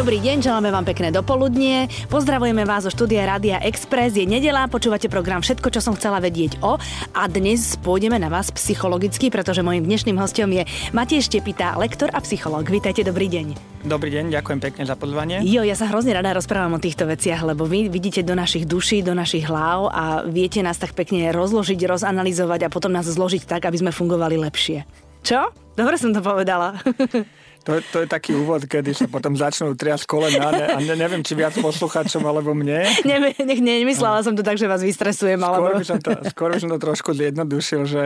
Dobrý 0.00 0.16
deň, 0.16 0.40
želáme 0.40 0.72
vám 0.72 0.88
pekné 0.88 1.12
dopoludnie. 1.12 1.84
Pozdravujeme 2.08 2.64
vás 2.64 2.88
zo 2.88 2.90
štúdia 2.90 3.20
Rádia 3.28 3.60
Express. 3.60 4.16
Je 4.16 4.24
nedela, 4.24 4.64
počúvate 4.64 5.12
program 5.12 5.44
Všetko, 5.44 5.68
čo 5.68 5.84
som 5.84 5.92
chcela 5.92 6.24
vedieť 6.24 6.56
o. 6.64 6.80
A 7.12 7.28
dnes 7.28 7.76
pôjdeme 7.76 8.16
na 8.16 8.32
vás 8.32 8.48
psychologicky, 8.48 9.28
pretože 9.28 9.60
môjim 9.60 9.84
dnešným 9.84 10.16
hostom 10.16 10.56
je 10.56 10.64
Matej 10.96 11.28
Štepita, 11.28 11.76
lektor 11.76 12.08
a 12.16 12.24
psychológ. 12.24 12.72
Vítajte, 12.72 13.04
dobrý 13.04 13.28
deň. 13.28 13.60
Dobrý 13.84 14.08
deň, 14.08 14.32
ďakujem 14.40 14.60
pekne 14.64 14.88
za 14.88 14.96
pozvanie. 14.96 15.44
Jo, 15.44 15.68
ja 15.68 15.76
sa 15.76 15.84
hrozne 15.92 16.16
rada 16.16 16.32
rozprávam 16.32 16.80
o 16.80 16.80
týchto 16.80 17.04
veciach, 17.04 17.44
lebo 17.44 17.68
vy 17.68 17.92
vidíte 17.92 18.24
do 18.24 18.32
našich 18.32 18.64
duší, 18.64 19.04
do 19.04 19.12
našich 19.12 19.52
hlav 19.52 19.92
a 19.92 20.24
viete 20.24 20.64
nás 20.64 20.80
tak 20.80 20.96
pekne 20.96 21.28
rozložiť, 21.28 21.76
rozanalizovať 21.76 22.64
a 22.64 22.72
potom 22.72 22.88
nás 22.88 23.04
zložiť 23.04 23.44
tak, 23.44 23.68
aby 23.68 23.76
sme 23.76 23.92
fungovali 23.92 24.40
lepšie. 24.48 24.80
Čo? 25.20 25.52
Dobre 25.76 26.00
som 26.00 26.16
to 26.16 26.24
povedala. 26.24 26.80
To, 27.68 27.76
to 27.92 27.96
je 28.04 28.08
taký 28.08 28.32
úvod, 28.32 28.64
kedy 28.64 28.96
sa 28.96 29.04
potom 29.04 29.36
začnú 29.36 29.76
triasť 29.76 30.08
kolena 30.08 30.48
a 30.48 30.80
ne, 30.80 30.96
neviem, 30.96 31.20
či 31.20 31.36
viac 31.36 31.52
poslucháčom 31.60 32.24
alebo 32.24 32.56
mne. 32.56 32.88
Ne, 33.04 33.16
ne, 33.36 33.54
nemyslela 33.60 34.24
som 34.24 34.32
to 34.32 34.40
tak, 34.40 34.56
že 34.56 34.64
vás 34.64 34.80
vystresujem. 34.80 35.36
Alebo... 35.36 35.68
Skôr, 35.68 35.76
by 35.76 35.86
som 35.86 35.98
to, 36.00 36.10
skôr 36.32 36.48
by 36.56 36.58
som 36.60 36.70
to 36.72 36.78
trošku 36.80 37.10
zjednodušil, 37.12 37.84
že, 37.84 38.04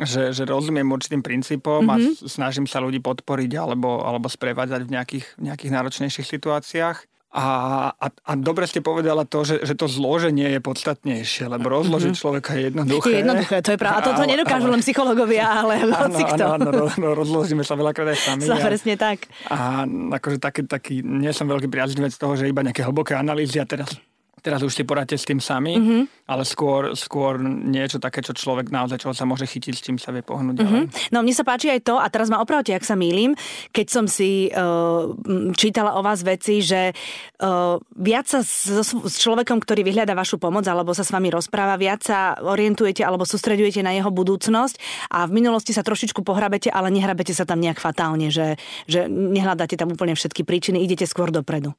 že, 0.00 0.32
že 0.32 0.42
rozumiem 0.48 0.88
určitým 0.88 1.20
princípom 1.20 1.84
mm-hmm. 1.84 1.92
a 1.92 1.96
mhm. 2.00 2.10
snažím 2.24 2.64
sa 2.64 2.80
ľudí 2.80 3.04
podporiť 3.04 3.52
alebo, 3.60 4.00
alebo 4.00 4.32
sprevádzať 4.32 4.80
v 4.88 4.90
nejakých, 4.96 5.26
nejakých 5.40 5.70
náročnejších 5.76 6.26
situáciách. 6.26 7.15
A, 7.36 7.46
a, 7.92 8.06
a 8.08 8.32
dobre 8.38 8.64
ste 8.64 8.80
povedala 8.80 9.26
to, 9.28 9.44
že, 9.44 9.60
že 9.66 9.74
to 9.76 9.90
zloženie 9.90 10.56
je 10.56 10.60
podstatnejšie, 10.62 11.50
lebo 11.50 11.68
rozložiť 11.68 12.14
mm-hmm. 12.14 12.22
človeka 12.22 12.50
je 12.56 12.62
jednoduché. 12.72 13.08
Je 13.12 13.20
jednoduché, 13.20 13.56
to 13.60 13.70
je 13.74 13.78
pravda. 13.82 13.98
A 13.98 14.06
to, 14.06 14.10
to 14.16 14.24
nedokážu 14.24 14.66
ale, 14.70 14.74
len 14.78 14.82
psychológovia, 14.86 15.44
ale 15.44 15.84
áno, 15.84 16.16
áno, 16.32 16.46
áno, 16.56 16.68
no, 16.72 16.84
no, 16.88 17.08
rozložíme 17.12 17.66
sa 17.66 17.76
veľakrát 17.76 18.14
aj 18.14 18.18
sami. 18.24 18.42
Sa 18.46 18.56
presne 18.56 18.94
tak. 18.96 19.28
A 19.52 19.84
akože 20.16 20.38
taký, 20.40 20.64
taký, 20.64 20.94
nie 21.04 21.28
som 21.36 21.44
veľký 21.44 21.68
priaznivec 21.68 22.14
toho, 22.16 22.38
že 22.40 22.48
iba 22.48 22.64
nejaké 22.64 22.86
hlboké 22.86 23.12
analýzy 23.18 23.60
a 23.60 23.68
teraz 23.68 23.92
teraz 24.46 24.62
už 24.62 24.70
si 24.70 24.86
poradte 24.86 25.18
s 25.18 25.26
tým 25.26 25.42
sami, 25.42 25.74
mm-hmm. 25.74 26.30
ale 26.30 26.46
skôr, 26.46 26.94
skôr 26.94 27.42
niečo 27.42 27.98
také, 27.98 28.22
čo 28.22 28.30
človek 28.30 28.70
naozaj, 28.70 29.02
čo 29.02 29.10
sa 29.10 29.26
môže 29.26 29.42
chytiť, 29.42 29.74
s 29.74 29.82
čím 29.82 29.98
sa 29.98 30.14
vie 30.14 30.22
pohnúť 30.22 30.62
mm-hmm. 30.62 31.10
No 31.10 31.26
mne 31.26 31.34
sa 31.34 31.42
páči 31.42 31.74
aj 31.74 31.82
to, 31.82 31.98
a 31.98 32.06
teraz 32.06 32.30
ma 32.30 32.38
opravte, 32.38 32.70
ak 32.70 32.86
sa 32.86 32.94
mýlim, 32.94 33.34
keď 33.74 33.86
som 33.90 34.06
si 34.06 34.46
uh, 34.54 35.10
čítala 35.58 35.98
o 35.98 36.00
vás 36.06 36.22
veci, 36.22 36.62
že 36.62 36.94
uh, 36.94 37.82
viac 37.98 38.30
sa 38.30 38.46
s, 38.46 38.70
s 38.86 39.14
človekom, 39.18 39.58
ktorý 39.58 39.82
vyhľada 39.82 40.14
vašu 40.14 40.38
pomoc, 40.38 40.62
alebo 40.70 40.94
sa 40.94 41.02
s 41.02 41.10
vami 41.10 41.34
rozpráva, 41.34 41.74
viac 41.74 42.06
sa 42.06 42.38
orientujete 42.38 43.02
alebo 43.02 43.26
sústredujete 43.26 43.82
na 43.82 43.98
jeho 43.98 44.14
budúcnosť 44.14 45.10
a 45.10 45.26
v 45.26 45.42
minulosti 45.42 45.74
sa 45.74 45.82
trošičku 45.82 46.22
pohrabete, 46.22 46.70
ale 46.70 46.94
nehrabete 46.94 47.34
sa 47.34 47.42
tam 47.42 47.58
nejak 47.58 47.82
fatálne, 47.82 48.30
že, 48.30 48.54
že 48.86 49.10
nehľadáte 49.10 49.74
tam 49.74 49.90
úplne 49.90 50.14
všetky 50.14 50.46
príčiny, 50.46 50.86
idete 50.86 51.08
skôr 51.08 51.34
dopredu. 51.34 51.74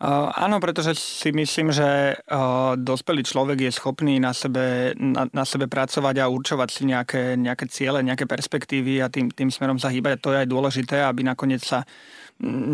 Áno, 0.00 0.64
pretože 0.64 0.96
si 0.96 1.28
myslím, 1.28 1.76
že 1.76 2.16
uh, 2.16 2.72
dospelý 2.72 3.20
človek 3.20 3.68
je 3.68 3.76
schopný 3.76 4.16
na 4.16 4.32
sebe, 4.32 4.96
na, 4.96 5.28
na 5.28 5.44
sebe 5.44 5.68
pracovať 5.68 6.24
a 6.24 6.32
určovať 6.32 6.68
si 6.72 6.88
nejaké, 6.88 7.36
nejaké 7.36 7.68
ciele, 7.68 8.00
nejaké 8.00 8.24
perspektívy 8.24 9.04
a 9.04 9.12
tým, 9.12 9.28
tým 9.28 9.52
smerom 9.52 9.76
sa 9.76 9.92
hýbať. 9.92 10.24
To 10.24 10.32
je 10.32 10.40
aj 10.40 10.48
dôležité, 10.48 11.04
aby 11.04 11.20
nakoniec 11.20 11.60
sa 11.60 11.84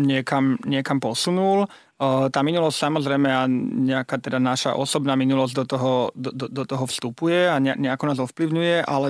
niekam, 0.07 0.55
niekam 0.63 1.03
posunul. 1.03 1.67
Uh, 1.99 2.31
tá 2.31 2.39
minulosť 2.47 2.79
samozrejme 2.79 3.27
a 3.27 3.43
nejaká 3.91 4.23
teda 4.23 4.39
naša 4.39 4.79
osobná 4.79 5.19
minulosť 5.19 5.53
do 5.59 5.65
toho, 5.67 5.91
do, 6.15 6.31
do, 6.31 6.47
do 6.47 6.63
toho 6.63 6.87
vstupuje 6.87 7.51
a 7.51 7.59
ne, 7.59 7.75
nejako 7.75 8.07
nás 8.07 8.23
ovplyvňuje, 8.23 8.87
ale 8.87 9.07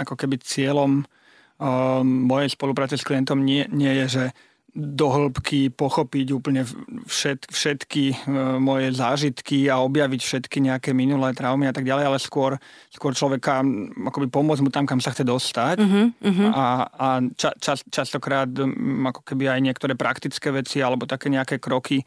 ako 0.00 0.16
keby 0.16 0.40
cieľom 0.40 1.04
mojej 2.06 2.54
spolupráce 2.54 2.94
s 2.94 3.02
klientom 3.02 3.42
nie, 3.42 3.66
nie 3.74 3.90
je, 3.90 4.06
že 4.06 4.24
do 4.76 5.06
hĺbky 5.08 5.72
pochopiť 5.72 6.26
úplne 6.36 6.62
všet, 7.08 7.48
všetky 7.48 8.04
e, 8.12 8.16
moje 8.60 8.92
zážitky 8.92 9.66
a 9.72 9.80
objaviť 9.80 10.20
všetky 10.20 10.58
nejaké 10.60 10.90
minulé 10.92 11.32
traumy 11.32 11.66
a 11.66 11.74
tak 11.74 11.88
ďalej, 11.88 12.04
ale 12.04 12.18
skôr, 12.20 12.60
skôr 12.92 13.16
človeka 13.16 13.64
akoby 14.12 14.28
pomôcť 14.28 14.62
mu 14.62 14.70
tam, 14.70 14.84
kam 14.84 15.00
sa 15.00 15.10
chce 15.10 15.24
dostať. 15.24 15.76
Uh-huh, 15.80 16.12
uh-huh. 16.20 16.50
A, 16.52 16.64
a 16.84 17.08
ča, 17.34 17.56
čas, 17.58 17.80
častokrát 17.88 18.48
ako 19.08 19.24
keby 19.24 19.50
aj 19.56 19.60
niektoré 19.64 19.96
praktické 19.96 20.52
veci 20.52 20.84
alebo 20.84 21.08
také 21.08 21.32
nejaké 21.32 21.56
kroky 21.56 22.04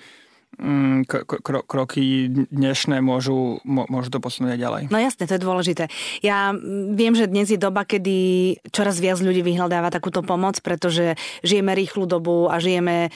kro, 1.41 1.63
kroky 1.63 2.27
dnešné 2.51 2.99
môžu, 2.99 3.63
môžu 3.65 4.09
to 4.11 4.19
posunúť 4.19 4.59
ďalej. 4.59 4.83
No 4.91 4.99
jasne, 4.99 5.25
to 5.25 5.35
je 5.39 5.41
dôležité. 5.41 5.83
Ja 6.19 6.51
viem, 6.91 7.15
že 7.15 7.31
dnes 7.31 7.47
je 7.49 7.57
doba, 7.57 7.87
kedy 7.87 8.59
čoraz 8.69 8.99
viac 8.99 9.23
ľudí 9.23 9.41
vyhľadáva 9.41 9.89
takúto 9.89 10.21
pomoc, 10.21 10.59
pretože 10.59 11.15
žijeme 11.41 11.71
rýchlu 11.71 12.05
dobu 12.05 12.51
a 12.51 12.59
žijeme 12.59 13.07
e, 13.07 13.09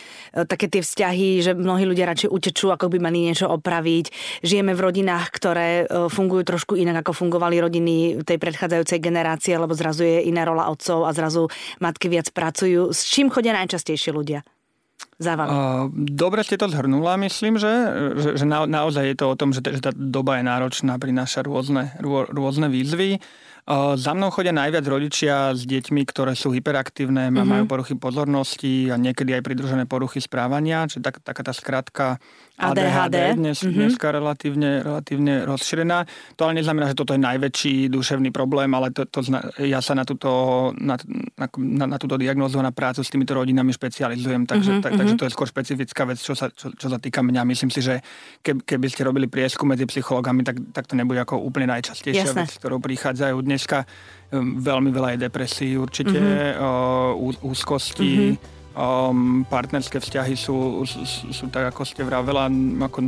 také 0.47 0.71
tie 0.71 0.81
vzťahy, 0.81 1.43
že 1.43 1.51
mnohí 1.53 1.83
ľudia 1.83 2.07
radšej 2.09 2.31
utečú, 2.31 2.71
ako 2.71 2.87
by 2.89 2.97
mali 3.03 3.27
niečo 3.29 3.51
opraviť. 3.51 4.39
Žijeme 4.41 4.71
v 4.73 4.83
rodinách, 4.83 5.27
ktoré 5.35 5.69
e, 5.83 6.09
fungujú 6.09 6.47
trošku 6.47 6.73
inak, 6.79 7.03
ako 7.03 7.13
fungovali 7.13 7.59
rodiny 7.59 8.25
tej 8.25 8.39
predchádzajúcej 8.39 8.99
generácie, 9.03 9.53
lebo 9.59 9.75
zrazu 9.75 10.07
je 10.07 10.25
iná 10.25 10.47
rola 10.47 10.71
otcov 10.71 11.03
a 11.03 11.11
zrazu 11.11 11.51
matky 11.83 12.07
viac 12.07 12.31
pracujú. 12.31 12.95
S 12.95 13.05
čím 13.05 13.27
chodia 13.27 13.53
najčastejšie 13.53 14.15
ľudia? 14.15 14.41
Uh, 15.15 15.87
dobre 15.95 16.43
ste 16.43 16.59
to 16.59 16.67
zhrnula, 16.67 17.15
myslím, 17.23 17.55
že, 17.55 17.71
že, 18.19 18.29
že 18.35 18.45
na, 18.45 18.67
naozaj 18.67 19.15
je 19.15 19.15
to 19.15 19.31
o 19.31 19.39
tom, 19.39 19.55
že, 19.55 19.63
že 19.63 19.79
tá 19.79 19.95
doba 19.95 20.39
je 20.39 20.43
náročná, 20.43 20.99
prináša 20.99 21.39
rôzne, 21.39 21.95
rô, 22.03 22.27
rôzne 22.27 22.67
výzvy. 22.67 23.23
Za 23.73 24.13
mnou 24.13 24.29
chodia 24.29 24.53
najviac 24.53 24.85
rodičia 24.85 25.49
s 25.57 25.65
deťmi, 25.65 26.05
ktoré 26.05 26.37
sú 26.37 26.53
hyperaktívne, 26.53 27.33
mm-hmm. 27.33 27.49
majú 27.49 27.63
poruchy 27.65 27.97
pozornosti 27.97 28.93
a 28.93 28.95
niekedy 29.01 29.33
aj 29.33 29.41
pridružené 29.41 29.89
poruchy 29.89 30.21
správania, 30.21 30.85
čiže 30.85 31.01
tak, 31.01 31.17
taká 31.25 31.41
tá 31.41 31.49
skratka 31.49 32.21
ADHD, 32.61 33.35
dnes, 33.35 33.65
mm-hmm. 33.65 33.73
dneska 33.73 34.13
relatívne, 34.13 34.85
relatívne 34.85 35.49
rozšírená. 35.49 36.05
To 36.37 36.45
ale 36.45 36.61
neznamená, 36.61 36.93
že 36.93 36.97
toto 37.01 37.17
je 37.17 37.25
najväčší 37.25 37.89
duševný 37.89 38.29
problém, 38.29 38.69
ale 38.69 38.93
to, 38.93 39.09
to 39.09 39.25
zna, 39.25 39.41
ja 39.57 39.81
sa 39.81 39.97
na 39.97 40.05
túto, 40.05 40.29
na, 40.77 40.93
na, 41.57 41.85
na 41.89 41.97
túto 41.97 42.21
diagnózu 42.21 42.61
na 42.61 42.69
prácu 42.69 43.01
s 43.01 43.09
týmito 43.09 43.33
rodinami 43.33 43.73
špecializujem, 43.73 44.45
takže, 44.45 44.77
mm-hmm. 44.77 44.85
tak, 44.85 44.93
takže 44.93 45.13
to 45.17 45.25
je 45.25 45.33
skôr 45.33 45.49
špecifická 45.49 46.05
vec, 46.05 46.21
čo 46.21 46.37
sa, 46.37 46.53
čo, 46.53 46.69
čo 46.69 46.85
sa 46.85 47.01
týka 47.01 47.25
mňa. 47.25 47.41
Myslím 47.49 47.73
si, 47.73 47.81
že 47.81 47.97
keby, 48.45 48.61
keby 48.61 48.87
ste 48.93 49.01
robili 49.09 49.25
prieskum 49.25 49.73
medzi 49.73 49.89
psychológami, 49.89 50.45
tak, 50.45 50.61
tak 50.69 50.85
to 50.85 50.93
nebude 50.93 51.17
ako 51.17 51.41
úplne 51.41 51.73
najčastejšia 51.73 52.29
Jasne. 52.29 52.45
vec, 52.45 52.55
ktorou 52.61 52.77
prichádzajú 52.77 53.54
dneska. 53.55 53.87
Um, 54.33 54.59
veľmi 54.59 54.91
veľa 54.91 55.15
je 55.15 55.17
depresí 55.29 55.79
určite, 55.79 56.19
mm-hmm. 56.19 57.39
úzkosti, 57.45 58.11
mm-hmm 58.11 58.53
Um, 58.75 59.47
partnerské 59.47 60.03
vzťahy 60.03 60.35
sú, 60.35 60.83
sú, 60.83 61.07
sú 61.31 61.47
tak, 61.47 61.71
ako 61.71 61.87
ste 61.87 62.03
vravela, 62.03 62.51
ako 62.83 63.07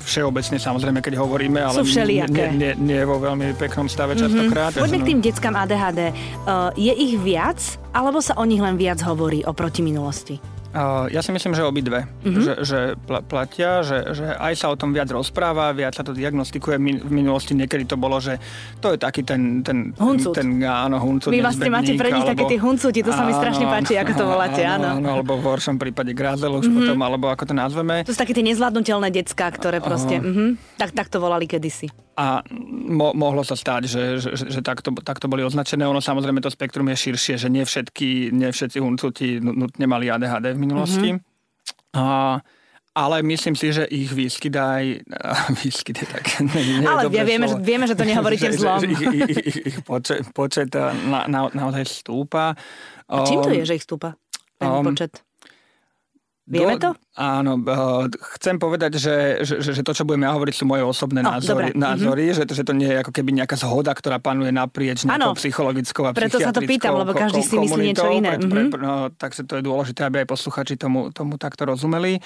všeobecne 0.00 0.56
samozrejme, 0.56 1.04
keď 1.04 1.20
hovoríme, 1.20 1.60
ale 1.60 1.84
sú 1.84 2.00
nie, 2.08 2.24
nie, 2.56 2.72
nie 2.80 3.02
vo 3.04 3.20
veľmi 3.20 3.52
peknom 3.60 3.84
stave 3.84 4.16
mm-hmm. 4.16 4.32
častokrát. 4.32 4.72
Poďme 4.72 5.04
k 5.04 5.08
tým 5.12 5.20
deckám 5.20 5.60
ADHD. 5.60 6.00
Uh, 6.48 6.72
je 6.72 6.88
ich 6.88 7.20
viac, 7.20 7.60
alebo 7.92 8.24
sa 8.24 8.32
o 8.40 8.48
nich 8.48 8.64
len 8.64 8.80
viac 8.80 9.04
hovorí 9.04 9.44
oproti 9.44 9.84
minulosti? 9.84 10.40
Ja 11.12 11.20
si 11.20 11.30
myslím, 11.36 11.52
že 11.52 11.68
obidve. 11.68 12.08
Mm-hmm. 12.24 12.42
Že, 12.42 12.52
že 12.64 12.78
platia, 13.28 13.84
že, 13.84 14.16
že 14.16 14.24
aj 14.32 14.54
sa 14.56 14.66
o 14.72 14.76
tom 14.76 14.96
viac 14.96 15.12
rozpráva, 15.12 15.68
viac 15.76 15.92
sa 15.92 16.00
to 16.00 16.16
diagnostikuje. 16.16 16.80
V 17.04 17.12
minulosti 17.12 17.52
niekedy 17.52 17.84
to 17.84 18.00
bolo, 18.00 18.16
že 18.18 18.40
to 18.80 18.96
je 18.96 18.98
taký 18.98 19.20
ten... 19.20 19.60
ten 19.60 19.92
huncut. 20.00 20.32
Ten, 20.32 20.64
áno, 20.64 20.96
huncut. 20.96 21.28
Vy 21.28 21.44
vlastne 21.44 21.68
máte 21.68 21.92
pre 21.92 22.08
nich 22.08 22.24
také 22.24 22.48
tie 22.48 22.56
huncuti, 22.56 23.04
to 23.04 23.12
sa 23.12 23.28
mi 23.28 23.36
strašne 23.36 23.68
páči, 23.68 24.00
ako 24.00 24.12
to 24.16 24.24
voláte, 24.24 24.62
áno. 24.64 24.96
áno. 24.96 25.20
alebo 25.20 25.36
v 25.36 25.44
horšom 25.44 25.76
prípade 25.76 26.16
grázel 26.16 26.48
už 26.56 26.64
mm-hmm. 26.64 26.76
potom, 26.88 26.98
alebo 27.04 27.26
ako 27.28 27.52
to 27.52 27.54
nazveme. 27.54 28.00
To 28.08 28.16
sú 28.16 28.20
také 28.20 28.32
tie 28.32 28.44
nezvládnutelné 28.44 29.12
decka, 29.12 29.52
ktoré 29.52 29.84
proste... 29.84 30.24
Mm-hmm, 30.24 30.80
tak, 30.80 30.96
tak 30.96 31.06
to 31.12 31.20
volali 31.20 31.44
kedysi. 31.44 31.92
A 32.12 32.44
mo- 32.92 33.16
mohlo 33.16 33.40
sa 33.40 33.56
stať, 33.56 33.88
že, 33.88 34.02
že, 34.20 34.30
že, 34.36 34.46
že 34.52 34.60
takto, 34.60 34.92
takto 35.00 35.32
boli 35.32 35.40
označené. 35.40 35.88
Ono 35.88 36.04
samozrejme 36.04 36.44
to 36.44 36.52
spektrum 36.52 36.84
je 36.92 37.08
širšie, 37.08 37.34
že 37.40 37.48
nie 37.48 37.64
všetky, 37.64 38.28
nie 38.36 38.52
všetci 38.52 38.78
huncuti 38.84 39.40
nutne 39.40 39.86
mali 39.88 40.12
ADHD 40.12 40.52
v 40.52 40.60
minulosti. 40.60 41.10
Mm-hmm. 41.16 41.96
A, 41.96 42.04
ale 42.92 43.16
myslím 43.24 43.56
si, 43.56 43.72
že 43.72 43.88
ich 43.88 44.12
výskyt 44.12 44.52
aj... 44.52 44.84
Výskyt 45.64 46.04
je 46.04 46.06
tak... 46.08 46.24
Nie, 46.52 46.84
nie 46.84 46.88
ale 46.88 47.08
ja 47.08 47.24
vieme, 47.24 47.48
že, 47.48 47.56
vieme, 47.64 47.88
že 47.88 47.96
to 47.96 48.04
nehovoríte 48.04 48.48
v 48.52 48.56
zlom. 48.60 48.84
Že, 48.84 48.86
že 48.86 48.92
ich, 48.92 49.00
ich, 49.00 49.40
ich, 49.40 49.58
ich 49.72 49.76
počet, 49.80 50.20
počet 50.36 50.68
na, 51.08 51.24
na, 51.24 51.48
naozaj 51.48 51.88
stúpa. 51.88 52.52
A 53.08 53.24
čím 53.24 53.40
to 53.40 53.48
je, 53.48 53.64
že 53.64 53.80
ich 53.80 53.84
stúpa? 53.88 54.20
Ten 54.60 54.68
um, 54.68 54.84
počet? 54.84 55.24
Vieme 56.42 56.74
to? 56.74 56.90
Áno, 57.12 57.60
chcem 58.40 58.56
povedať, 58.56 58.96
že, 58.96 59.44
že, 59.44 59.60
že 59.60 59.84
to, 59.84 59.92
čo 59.92 60.08
budeme 60.08 60.24
ja 60.24 60.32
hovoriť, 60.32 60.54
sú 60.56 60.64
moje 60.64 60.80
osobné 60.80 61.20
oh, 61.20 61.36
názory, 61.36 61.76
názory 61.76 62.32
mm-hmm. 62.32 62.48
že, 62.48 62.56
že 62.56 62.64
to 62.64 62.72
nie 62.72 62.88
je 62.88 62.98
ako 63.04 63.12
keby 63.12 63.36
nejaká 63.36 63.60
zhoda, 63.60 63.92
ktorá 63.92 64.16
panuje 64.16 64.48
naprieč 64.48 65.04
nejakou 65.04 65.36
psychologickou 65.36 66.08
a 66.08 66.16
preto 66.16 66.40
sa 66.40 66.56
to 66.56 66.64
pýtam, 66.64 66.96
lebo 66.98 67.12
každý 67.12 67.44
si 67.44 67.60
myslí 67.60 67.92
niečo 67.92 68.08
iné. 68.08 68.40
Pre, 68.40 68.48
pre, 68.48 68.62
pre, 68.72 68.80
no, 68.80 69.12
takže 69.12 69.44
to 69.44 69.60
je 69.60 69.62
dôležité, 69.62 70.08
aby 70.08 70.24
aj 70.24 70.28
posluchači 70.32 70.80
tomu, 70.80 71.12
tomu 71.12 71.36
takto 71.36 71.68
rozumeli. 71.68 72.16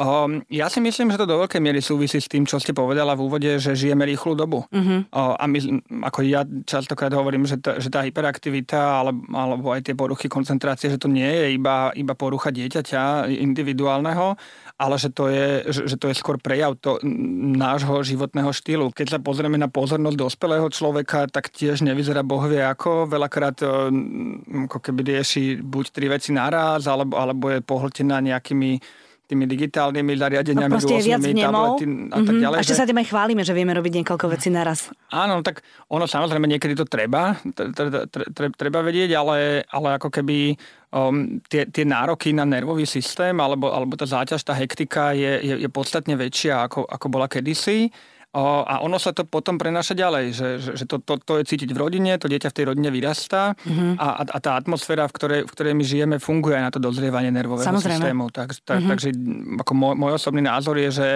Um, 0.00 0.40
ja 0.48 0.72
si 0.72 0.80
myslím, 0.80 1.12
že 1.12 1.20
to 1.20 1.28
do 1.28 1.36
veľkej 1.44 1.60
miery 1.60 1.84
súvisí 1.84 2.16
s 2.16 2.24
tým, 2.24 2.48
čo 2.48 2.56
ste 2.56 2.72
povedala 2.72 3.12
v 3.12 3.28
úvode, 3.28 3.60
že 3.60 3.76
žijeme 3.76 4.08
rýchlu 4.08 4.32
dobu. 4.32 4.64
Uh-huh. 4.72 5.04
Uh, 5.12 5.36
a 5.36 5.44
my, 5.44 5.60
ako 6.08 6.24
ja 6.24 6.48
častokrát 6.64 7.12
hovorím, 7.12 7.44
že, 7.44 7.60
tá, 7.60 7.76
že 7.76 7.92
tá 7.92 8.00
hyperaktivita 8.00 9.04
alebo, 9.04 9.20
alebo 9.36 9.68
aj 9.76 9.84
tie 9.84 9.92
poruchy 9.92 10.32
koncentrácie, 10.32 10.88
že 10.88 10.96
to 10.96 11.12
nie 11.12 11.28
je 11.28 11.60
iba, 11.60 11.92
iba 11.92 12.16
porucha 12.16 12.48
dieťaťa 12.48 13.28
individuálneho, 13.60 14.40
ale 14.80 14.96
že 14.96 15.12
to 15.12 15.28
je, 15.28 15.68
že, 15.68 16.00
to 16.00 16.08
je 16.08 16.16
skôr 16.16 16.40
prejav 16.40 16.72
to, 16.80 16.96
nášho 17.60 18.00
životného 18.00 18.48
štýlu. 18.48 18.88
Keď 18.96 19.06
sa 19.12 19.20
pozrieme 19.20 19.60
na 19.60 19.68
pozornosť 19.68 20.16
dospelého 20.16 20.64
človeka, 20.72 21.28
tak 21.28 21.52
tiež 21.52 21.84
nevyzerá 21.84 22.24
boh 22.24 22.40
vie 22.48 22.64
ako. 22.64 23.04
Veľakrát 23.12 23.60
ako 23.60 24.78
keby 24.80 25.20
rieši 25.20 25.60
buď 25.60 25.84
tri 25.92 26.08
veci 26.08 26.32
naraz, 26.32 26.88
alebo, 26.88 27.20
alebo 27.20 27.52
je 27.52 27.60
pohltená 27.60 28.24
nejakými 28.24 28.80
tými 29.30 29.46
digitálnymi 29.46 30.12
zariadeniami, 30.18 30.74
no, 30.74 30.82
rôznymi 30.82 31.32
tablety 31.38 31.84
a 32.10 32.16
tak 32.18 32.34
mhm. 32.34 32.42
ďalej. 32.42 32.56
A 32.58 32.62
ešte 32.66 32.74
sa 32.74 32.84
tým 32.84 32.98
aj 32.98 33.06
chválime, 33.14 33.42
že 33.46 33.54
vieme 33.54 33.70
robiť 33.70 34.02
niekoľko 34.02 34.26
vecí 34.26 34.50
naraz. 34.50 34.90
Áno, 35.14 35.46
tak 35.46 35.62
ono 35.86 36.10
samozrejme 36.10 36.50
niekedy 36.50 36.74
to 36.74 36.82
treba, 36.82 37.38
treba 38.58 38.78
vedieť, 38.82 39.14
ale, 39.14 39.62
ale 39.70 39.88
ako 40.02 40.10
keby 40.10 40.58
um, 40.90 41.38
tie, 41.46 41.70
tie 41.70 41.86
nároky 41.86 42.34
na 42.34 42.42
nervový 42.42 42.84
systém 42.84 43.38
alebo, 43.38 43.70
alebo 43.70 43.94
tá 43.94 44.04
záťaž, 44.10 44.42
tá 44.42 44.54
hektika 44.58 45.14
je, 45.14 45.38
je, 45.46 45.54
je 45.62 45.68
podstatne 45.70 46.18
väčšia 46.18 46.66
ako, 46.66 46.90
ako 46.90 47.06
bola 47.06 47.30
kedysi. 47.30 47.94
O, 48.30 48.62
a 48.62 48.78
ono 48.78 48.94
sa 49.02 49.10
to 49.10 49.26
potom 49.26 49.58
prenáša 49.58 49.98
ďalej, 49.98 50.24
že, 50.30 50.48
že, 50.62 50.70
že 50.78 50.84
to, 50.86 51.02
to, 51.02 51.18
to 51.18 51.42
je 51.42 51.50
cítiť 51.50 51.74
v 51.74 51.78
rodine, 51.82 52.14
to 52.14 52.30
dieťa 52.30 52.54
v 52.54 52.56
tej 52.62 52.64
rodine 52.70 52.86
vyrastá 52.94 53.58
mm-hmm. 53.58 53.98
a, 53.98 54.22
a 54.22 54.38
tá 54.38 54.54
atmosféra, 54.54 55.10
v 55.10 55.14
ktorej, 55.18 55.40
v 55.46 55.50
ktorej 55.50 55.74
my 55.74 55.82
žijeme, 55.82 56.16
funguje 56.22 56.54
aj 56.54 56.64
na 56.66 56.70
to 56.70 56.78
dozrievanie 56.78 57.34
nervového 57.34 57.66
Samozrejme. 57.66 57.98
systému. 57.98 58.24
Tak, 58.30 58.54
tak, 58.62 58.86
mm-hmm. 58.86 58.90
Takže 58.94 59.08
ako 59.66 59.72
môj, 59.74 59.94
môj 59.98 60.12
osobný 60.14 60.46
názor 60.46 60.78
je, 60.78 60.90
že 60.94 61.10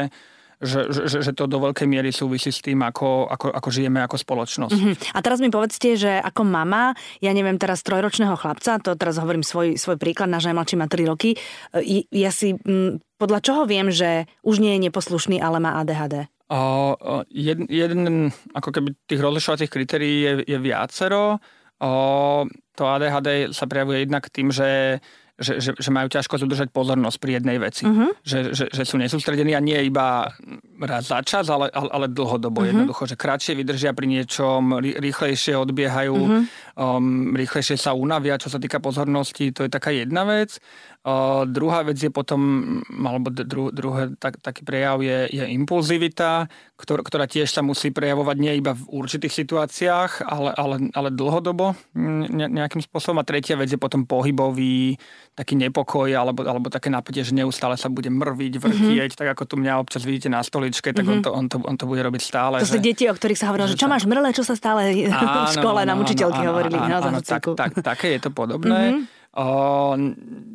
že, 0.65 0.87
že, 0.89 1.21
že 1.21 1.33
to 1.35 1.51
do 1.51 1.59
veľkej 1.61 1.85
miery 1.85 2.15
súvisí 2.15 2.49
s 2.49 2.63
tým, 2.63 2.81
ako, 2.87 3.27
ako, 3.27 3.53
ako 3.53 3.69
žijeme 3.69 4.01
ako 4.01 4.17
spoločnosť. 4.17 4.79
Mm-hmm. 4.79 4.95
A 5.13 5.19
teraz 5.21 5.39
mi 5.43 5.51
povedzte, 5.51 5.99
že 5.99 6.23
ako 6.23 6.47
mama, 6.47 6.95
ja 7.19 7.35
neviem 7.35 7.59
teraz 7.59 7.83
trojročného 7.83 8.39
chlapca, 8.39 8.81
to 8.81 8.95
teraz 8.95 9.21
hovorím 9.21 9.43
svoj, 9.43 9.77
svoj 9.77 9.99
príklad, 10.01 10.31
náš 10.31 10.49
najmladší 10.49 10.75
má 10.79 10.87
3 10.87 11.11
roky, 11.11 11.37
ja 12.09 12.31
si 12.31 12.55
podľa 13.19 13.41
čoho 13.45 13.63
viem, 13.69 13.91
že 13.91 14.31
už 14.47 14.63
nie 14.63 14.79
je 14.79 14.89
neposlušný, 14.89 15.43
ale 15.43 15.59
má 15.61 15.77
ADHD? 15.83 16.31
O, 16.53 16.97
jeden, 17.33 17.65
jeden, 17.73 18.29
ako 18.53 18.69
keby 18.69 18.93
tých 19.09 19.21
rozlišovacích 19.21 19.71
kritérií 19.73 20.17
je, 20.21 20.33
je 20.45 20.59
viacero. 20.61 21.41
O, 21.81 21.91
to 22.77 22.83
ADHD 22.85 23.49
sa 23.57 23.65
prejavuje 23.65 24.05
jednak 24.05 24.29
tým, 24.29 24.53
že 24.53 25.01
že, 25.35 25.59
že, 25.59 25.71
že 25.75 25.91
majú 25.91 26.07
ťažko 26.07 26.39
udržať 26.47 26.71
pozornosť 26.71 27.19
pri 27.19 27.43
jednej 27.43 27.59
veci. 27.59 27.83
Uh-huh. 27.83 28.15
Že, 28.23 28.55
že, 28.55 28.65
že 28.71 28.83
sú 28.87 29.03
nesústredení 29.03 29.59
a 29.59 29.59
nie 29.59 29.75
iba 29.83 30.31
raz 30.79 31.11
za 31.11 31.19
čas, 31.27 31.51
ale, 31.51 31.67
ale, 31.75 31.91
ale 31.91 32.07
dlhodobo. 32.07 32.63
Uh-huh. 32.63 32.71
Jednoducho, 32.71 33.11
že 33.11 33.19
kratšie 33.19 33.59
vydržia 33.59 33.91
pri 33.99 34.07
niečom, 34.07 34.79
rýchlejšie 34.79 35.59
odbiehajú, 35.59 36.15
uh-huh. 36.15 36.43
Um, 36.75 37.35
rýchlejšie 37.35 37.79
sa 37.79 37.95
unavia, 37.95 38.39
čo 38.39 38.51
sa 38.51 38.59
týka 38.59 38.79
pozornosti. 38.79 39.51
To 39.55 39.67
je 39.67 39.71
taká 39.71 39.91
jedna 39.95 40.27
vec. 40.27 40.59
Uh, 41.05 41.45
druhá 41.45 41.85
vec 41.85 42.01
je 42.01 42.09
potom, 42.09 42.41
alebo 42.89 43.29
dru, 43.29 43.69
druhé 43.69 44.17
tak, 44.17 44.41
taký 44.41 44.65
prejav 44.65 45.05
je, 45.05 45.29
je 45.29 45.45
impulzivita, 45.53 46.49
ktor, 46.81 47.05
ktorá 47.05 47.29
tiež 47.29 47.53
sa 47.53 47.61
musí 47.61 47.93
prejavovať 47.93 48.37
nie 48.41 48.57
iba 48.57 48.73
v 48.73 49.05
určitých 49.05 49.45
situáciách, 49.45 50.25
ale, 50.25 50.51
ale, 50.57 50.77
ale 50.97 51.09
dlhodobo 51.13 51.77
ne, 51.93 52.49
nejakým 52.49 52.81
spôsobom. 52.81 53.21
A 53.21 53.29
tretia 53.29 53.55
vec 53.61 53.69
je 53.69 53.77
potom 53.77 54.09
pohybový, 54.09 54.97
taký 55.37 55.59
nepokoj 55.61 56.09
alebo, 56.15 56.47
alebo 56.47 56.73
také 56.73 56.89
napätie, 56.89 57.21
že 57.21 57.37
neustále 57.37 57.77
sa 57.77 57.93
bude 57.93 58.09
mrviť, 58.09 58.53
vrchieť, 58.57 59.11
mm-hmm. 59.13 59.21
tak 59.21 59.29
ako 59.35 59.43
tu 59.45 59.55
mňa 59.61 59.83
občas 59.83 60.07
vidíte 60.07 60.33
na 60.33 60.41
stoličke, 60.41 60.95
tak 60.95 61.05
mm-hmm. 61.05 61.21
on, 61.21 61.21
to, 61.21 61.31
on, 61.35 61.47
to, 61.51 61.57
on 61.69 61.77
to 61.77 61.85
bude 61.85 62.01
robiť 62.01 62.23
stále. 62.23 62.57
To 62.63 62.71
sú 62.71 62.81
deti, 62.81 63.05
o 63.11 63.15
ktorých 63.15 63.39
sa 63.39 63.53
hovorilo, 63.53 63.69
že 63.69 63.77
čo 63.77 63.91
máš 63.91 64.07
mrle, 64.07 64.31
čo 64.33 64.47
sa 64.47 64.57
stále 64.57 65.05
áno, 65.11 65.45
v 65.51 65.53
škole 65.53 65.81
nám 65.85 66.01
učiteľky 66.01 66.41
áno, 66.41 66.64
hovorili. 66.65 66.93
Áno, 66.93 67.09
áno, 67.13 67.21
tak, 67.21 67.43
tak, 67.53 67.73
také 67.85 68.17
je 68.17 68.21
to 68.25 68.31
podobné. 68.33 68.81
Mm-hmm. 68.91 69.23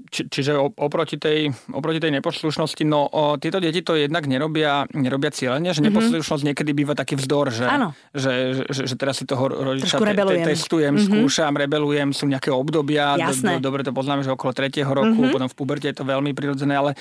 Či, 0.07 0.31
čiže 0.31 0.56
oproti 0.56 1.19
tej, 1.19 1.51
oproti 1.75 2.00
tej 2.00 2.15
neposlušnosti, 2.15 2.88
no 2.88 3.11
o, 3.11 3.35
tieto 3.35 3.59
deti 3.59 3.83
to 3.83 4.00
jednak 4.00 4.23
nerobia, 4.23 4.88
nerobia 4.95 5.35
cieľene, 5.35 5.75
že 5.75 5.83
mhm. 5.83 5.91
neposlušnosť 5.91 6.31
mm-hmm. 6.31 6.47
niekedy 6.56 6.71
býva 6.71 6.95
taký 6.95 7.19
vzdor, 7.19 7.51
že, 7.51 7.67
že, 8.15 8.33
že, 8.71 8.81
že 8.88 8.95
teraz 8.95 9.19
si 9.19 9.27
toho 9.27 9.51
rodiča 9.51 10.00
te, 10.00 10.15
te, 10.15 10.56
testujem, 10.56 10.95
mm-hmm. 10.95 11.11
skúšam, 11.11 11.51
rebelujem, 11.59 12.15
sú 12.15 12.23
nejaké 12.31 12.56
obdobia, 12.56 13.19
do, 13.19 13.35
do, 13.35 13.59
dobre 13.59 13.83
to 13.83 13.91
poznáme, 13.91 14.23
že 14.23 14.31
okolo 14.31 14.56
tretieho 14.56 14.89
roku, 14.89 15.11
mm-hmm. 15.11 15.35
potom 15.35 15.47
v 15.51 15.56
puberte 15.59 15.91
je 15.91 16.00
to 16.00 16.07
veľmi 16.07 16.31
prirodzené, 16.31 16.79
ale 16.79 16.95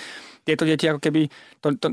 tieto 0.48 0.64
deti 0.64 0.88
ako 0.88 0.96
keby, 0.96 1.28
to, 1.60 1.76
to, 1.76 1.92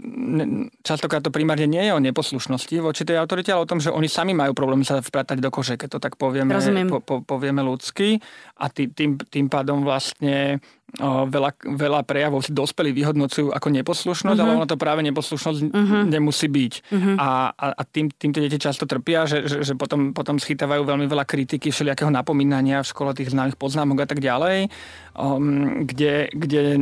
častokrát 0.80 1.20
to 1.20 1.36
primárne 1.36 1.68
nie 1.68 1.84
je 1.84 1.92
o 1.92 2.00
neposlušnosti 2.00 2.80
voči 2.80 3.04
tej 3.04 3.20
autorite, 3.20 3.52
ale 3.52 3.68
o 3.68 3.70
tom, 3.70 3.84
že 3.84 3.92
oni 3.92 4.08
sami 4.08 4.32
majú 4.32 4.56
problém 4.56 4.88
sa 4.88 5.04
vpratať 5.04 5.44
do 5.44 5.52
kože, 5.52 5.76
keď 5.76 5.90
to 5.92 6.00
tak 6.00 6.16
povieme, 6.16 6.56
po, 6.88 7.04
po, 7.04 7.16
povieme 7.20 7.60
ľudsky. 7.60 8.24
A 8.64 8.72
tý, 8.72 8.88
tým, 8.88 9.20
tým 9.20 9.52
pádom 9.52 9.84
vlastne 9.84 10.64
veľa, 11.04 11.52
veľa 11.76 12.02
prejavov 12.08 12.46
si 12.46 12.56
dospelí 12.56 12.96
vyhodnocujú 12.96 13.52
ako 13.52 13.68
neposlušnosť, 13.68 14.38
uh-huh. 14.40 14.54
ale 14.56 14.60
ono 14.64 14.68
to 14.70 14.80
práve 14.80 15.04
neposlušnosť 15.04 15.60
uh-huh. 15.68 16.02
nemusí 16.08 16.48
byť. 16.48 16.74
Uh-huh. 16.88 17.16
A, 17.20 17.52
a, 17.52 17.66
a 17.76 17.82
tým, 17.84 18.08
týmto 18.08 18.40
deti 18.40 18.56
často 18.56 18.88
trpia, 18.88 19.28
že, 19.28 19.44
že, 19.44 19.58
že 19.68 19.74
potom, 19.76 20.16
potom 20.16 20.40
schytávajú 20.40 20.88
veľmi 20.88 21.06
veľa 21.12 21.28
kritiky, 21.28 21.70
všelijakého 21.70 22.08
napomínania 22.08 22.80
v 22.80 22.88
škole, 22.88 23.12
tých 23.12 23.36
známych 23.36 23.60
poznámok 23.60 24.06
a 24.06 24.08
tak 24.08 24.24
ďalej, 24.24 24.72
um, 25.20 25.84
kde, 25.84 26.32
kde 26.32 26.80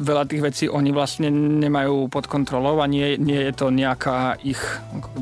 veľa 0.00 0.24
tých 0.26 0.42
vecí 0.42 0.64
oni 0.66 0.90
vlastne 0.90 1.30
nemajú 1.32 2.10
pod 2.10 2.26
kontrolou 2.26 2.82
a 2.82 2.86
nie, 2.90 3.14
nie 3.20 3.38
je 3.46 3.52
to 3.54 3.70
nejaká 3.70 4.42
ich 4.42 4.58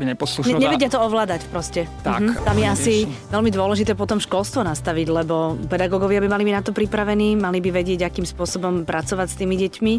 neposlušnosť. 0.01 0.57
Ne, 0.57 0.65
nevedia 0.65 0.89
to 0.89 1.01
ovládať 1.03 1.45
proste. 1.53 1.85
Tak. 2.01 2.21
Uh-huh. 2.25 2.45
Tam 2.47 2.57
je 2.57 2.67
asi 2.67 2.95
veľmi 3.29 3.53
dôležité 3.53 3.93
potom 3.93 4.17
školstvo 4.17 4.65
nastaviť, 4.65 5.07
lebo 5.13 5.61
pedagógovia 5.69 6.25
by 6.25 6.29
mali 6.33 6.49
byť 6.49 6.55
na 6.57 6.63
to 6.65 6.73
pripravení, 6.73 7.37
mali 7.37 7.61
by 7.61 7.71
vedieť, 7.75 8.09
akým 8.09 8.30
spôsobom 8.31 8.87
pracovať 8.87 9.29
s 9.29 9.39
tými 9.39 9.59
deťmi 9.59 9.95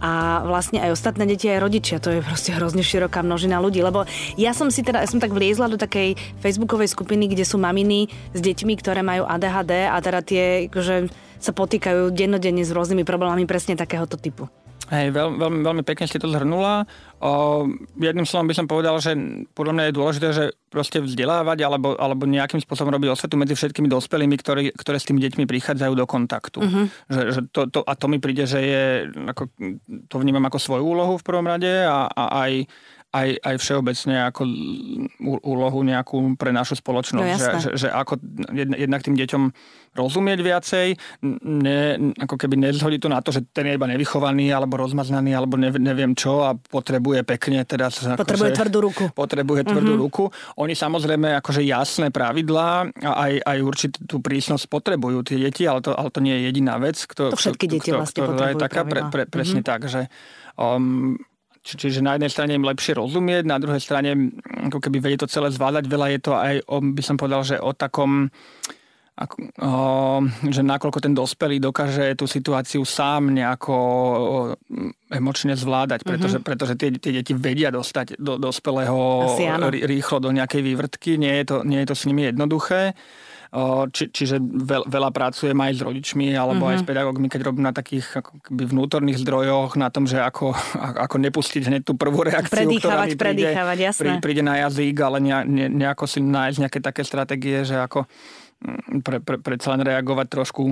a 0.00 0.42
vlastne 0.48 0.80
aj 0.80 0.96
ostatné 0.96 1.28
deti, 1.28 1.52
aj 1.52 1.60
rodičia. 1.60 2.00
To 2.00 2.10
je 2.10 2.24
proste 2.24 2.56
hrozne 2.56 2.80
široká 2.80 3.20
množina 3.20 3.60
ľudí, 3.60 3.84
lebo 3.84 4.08
ja 4.40 4.56
som 4.56 4.72
si 4.72 4.80
teda, 4.80 5.04
ja 5.04 5.08
som 5.08 5.20
tak 5.20 5.36
vliezla 5.36 5.68
do 5.68 5.76
takej 5.76 6.16
facebookovej 6.40 6.88
skupiny, 6.90 7.28
kde 7.28 7.44
sú 7.44 7.60
maminy 7.60 8.08
s 8.32 8.40
deťmi, 8.40 8.74
ktoré 8.80 9.04
majú 9.04 9.28
ADHD 9.28 9.92
a 9.92 9.96
teda 10.00 10.20
tie, 10.24 10.66
že 10.72 11.12
sa 11.38 11.52
potýkajú 11.52 12.08
dennodenne 12.08 12.64
s 12.64 12.72
rôznymi 12.72 13.04
problémami 13.04 13.44
presne 13.44 13.76
takéhoto 13.76 14.16
typu. 14.16 14.48
Hej, 14.92 15.16
veľ, 15.16 15.40
veľmi, 15.40 15.60
veľmi 15.64 15.82
pekne 15.86 16.04
ste 16.04 16.20
to 16.20 16.28
zhrnula. 16.28 16.84
O, 17.16 17.64
jedným 17.96 18.28
slovom 18.28 18.52
by 18.52 18.54
som 18.56 18.68
povedal, 18.68 19.00
že 19.00 19.16
podľa 19.56 19.72
mňa 19.72 19.84
je 19.88 19.96
dôležité, 19.96 20.28
že 20.36 20.44
proste 20.68 21.00
vzdelávať 21.00 21.64
alebo, 21.64 21.96
alebo 21.96 22.28
nejakým 22.28 22.60
spôsobom 22.60 22.92
robiť 22.92 23.08
osvetu 23.16 23.40
medzi 23.40 23.56
všetkými 23.56 23.88
dospelými, 23.88 24.36
ktorí, 24.36 24.64
ktoré 24.76 25.00
s 25.00 25.08
tými 25.08 25.24
deťmi 25.24 25.48
prichádzajú 25.48 25.92
do 25.96 26.04
kontaktu. 26.04 26.58
Uh-huh. 26.60 26.84
Že, 27.08 27.22
že 27.32 27.40
to, 27.48 27.60
to, 27.72 27.80
a 27.80 27.92
to 27.96 28.06
mi 28.12 28.20
príde, 28.20 28.44
že 28.44 28.60
je, 28.60 28.84
ako, 29.32 29.48
to 30.10 30.16
vnímam 30.20 30.44
ako 30.44 30.60
svoju 30.60 30.84
úlohu 30.84 31.16
v 31.16 31.26
prvom 31.26 31.48
rade 31.48 31.70
a, 31.70 32.04
a 32.04 32.24
aj 32.44 32.52
aj, 33.14 33.28
aj 33.46 33.54
všeobecne 33.62 34.26
ako 34.26 34.42
úlohu 35.22 35.80
nejakú 35.86 36.34
pre 36.34 36.50
našu 36.50 36.74
spoločnosť. 36.74 37.30
No, 37.30 37.38
že, 37.38 37.50
že, 37.62 37.70
že 37.86 37.88
ako 37.94 38.18
jednak 38.50 39.06
tým 39.06 39.14
deťom 39.14 39.42
rozumieť 39.94 40.38
viacej, 40.42 40.88
ne, 41.46 42.10
ako 42.18 42.34
keby 42.34 42.58
nezhodí 42.58 42.98
to 42.98 43.06
na 43.06 43.22
to, 43.22 43.30
že 43.30 43.46
ten 43.54 43.70
je 43.70 43.78
iba 43.78 43.86
nevychovaný, 43.86 44.50
alebo 44.50 44.74
rozmaznaný, 44.74 45.38
alebo 45.38 45.54
ne, 45.54 45.70
neviem 45.70 46.18
čo 46.18 46.42
a 46.42 46.58
potrebuje 46.58 47.22
pekne 47.22 47.62
teda... 47.62 47.94
Potrebuje 48.18 48.50
akože, 48.50 48.58
tvrdú 48.58 48.78
ruku. 48.82 49.04
Potrebuje 49.14 49.62
tvrdú 49.70 49.94
mm-hmm. 49.94 50.04
ruku. 50.10 50.24
Oni 50.58 50.74
samozrejme 50.74 51.38
akože 51.38 51.62
jasné 51.62 52.10
pravidlá 52.10 52.90
a 53.06 53.10
aj, 53.30 53.32
aj 53.46 53.58
určitú 53.62 54.18
prísnosť 54.18 54.66
potrebujú 54.66 55.22
tie 55.22 55.38
deti, 55.38 55.62
ale 55.62 55.78
to, 55.78 55.94
ale 55.94 56.10
to 56.10 56.18
nie 56.18 56.34
je 56.42 56.50
jediná 56.50 56.74
vec. 56.82 56.98
Kto, 56.98 57.30
to 57.30 57.38
všetky 57.38 57.70
deti 57.70 57.94
vlastne 57.94 58.26
potrebujú 58.26 58.50
je 58.50 58.54
taká 58.58 58.82
pre, 58.82 59.00
pre, 59.14 59.22
presne 59.30 59.62
mm-hmm. 59.62 59.70
tak, 59.70 59.80
že 59.86 60.10
um, 60.58 61.14
či, 61.64 61.80
čiže 61.80 62.04
na 62.04 62.14
jednej 62.14 62.28
strane 62.28 62.52
im 62.52 62.68
lepšie 62.68 63.00
rozumieť, 63.00 63.48
na 63.48 63.56
druhej 63.56 63.80
strane 63.80 64.36
ako 64.68 64.78
keby 64.84 65.00
vedie 65.00 65.18
to 65.18 65.32
celé 65.32 65.48
zvládať. 65.48 65.88
Veľa 65.88 66.08
je 66.12 66.20
to 66.20 66.32
aj, 66.36 66.54
o, 66.68 66.76
by 66.84 67.02
som 67.02 67.16
povedal, 67.16 67.40
že 67.40 67.56
o 67.56 67.72
takom 67.72 68.28
ako, 69.14 69.34
o, 69.62 69.72
že 70.50 70.60
nakoľko 70.66 70.98
ten 70.98 71.14
dospelý 71.14 71.62
dokáže 71.62 72.18
tú 72.18 72.26
situáciu 72.26 72.82
sám 72.82 73.30
nejako 73.30 73.74
emočne 75.08 75.54
zvládať, 75.54 76.02
pretože, 76.02 76.42
mm-hmm. 76.42 76.50
pretože 76.50 76.74
tie, 76.74 76.90
tie 76.98 77.12
deti 77.22 77.32
vedia 77.32 77.70
dostať 77.70 78.18
do 78.18 78.36
dospelého 78.36 79.24
rýchlo 79.86 80.18
do 80.18 80.34
nejakej 80.34 80.62
vývrtky, 80.66 81.16
nie 81.16 81.32
je 81.40 81.44
to, 81.46 81.56
nie 81.62 81.80
je 81.86 81.88
to 81.88 81.96
s 81.96 82.04
nimi 82.10 82.28
jednoduché. 82.28 82.92
Či, 83.94 84.10
čiže 84.10 84.42
veľ, 84.42 84.90
veľa 84.90 85.14
pracujem 85.14 85.54
aj 85.54 85.72
s 85.78 85.80
rodičmi 85.86 86.34
alebo 86.34 86.66
mm-hmm. 86.66 86.74
aj 86.74 86.78
s 86.78 86.82
mhm. 86.82 86.88
pedagógmi, 86.90 87.26
keď 87.30 87.40
robím 87.46 87.62
na 87.62 87.70
takých 87.70 88.18
akoby 88.18 88.64
vnútorných 88.66 89.22
zdrojoch, 89.22 89.78
na 89.78 89.94
tom, 89.94 90.10
že 90.10 90.18
ako, 90.18 90.50
ako 91.06 91.16
nepustiť 91.22 91.62
hneď 91.70 91.82
tú 91.86 91.94
prvú 91.94 92.26
reakciu, 92.26 92.66
ktorá 92.82 93.06
mi 93.06 93.14
príde, 93.14 93.46
príde 94.18 94.42
na 94.42 94.58
jazyk, 94.66 94.96
ale 94.98 95.18
ne, 95.22 95.34
ne, 95.46 95.66
nejako 95.70 96.04
si 96.10 96.18
nájsť 96.18 96.58
nejaké 96.66 96.78
také 96.82 97.02
stratégie, 97.06 97.62
že 97.62 97.78
ako 97.78 98.10
pre, 99.04 99.20
pre, 99.20 99.36
predsa 99.36 99.76
len 99.76 99.84
reagovať 99.84 100.26
trošku 100.32 100.62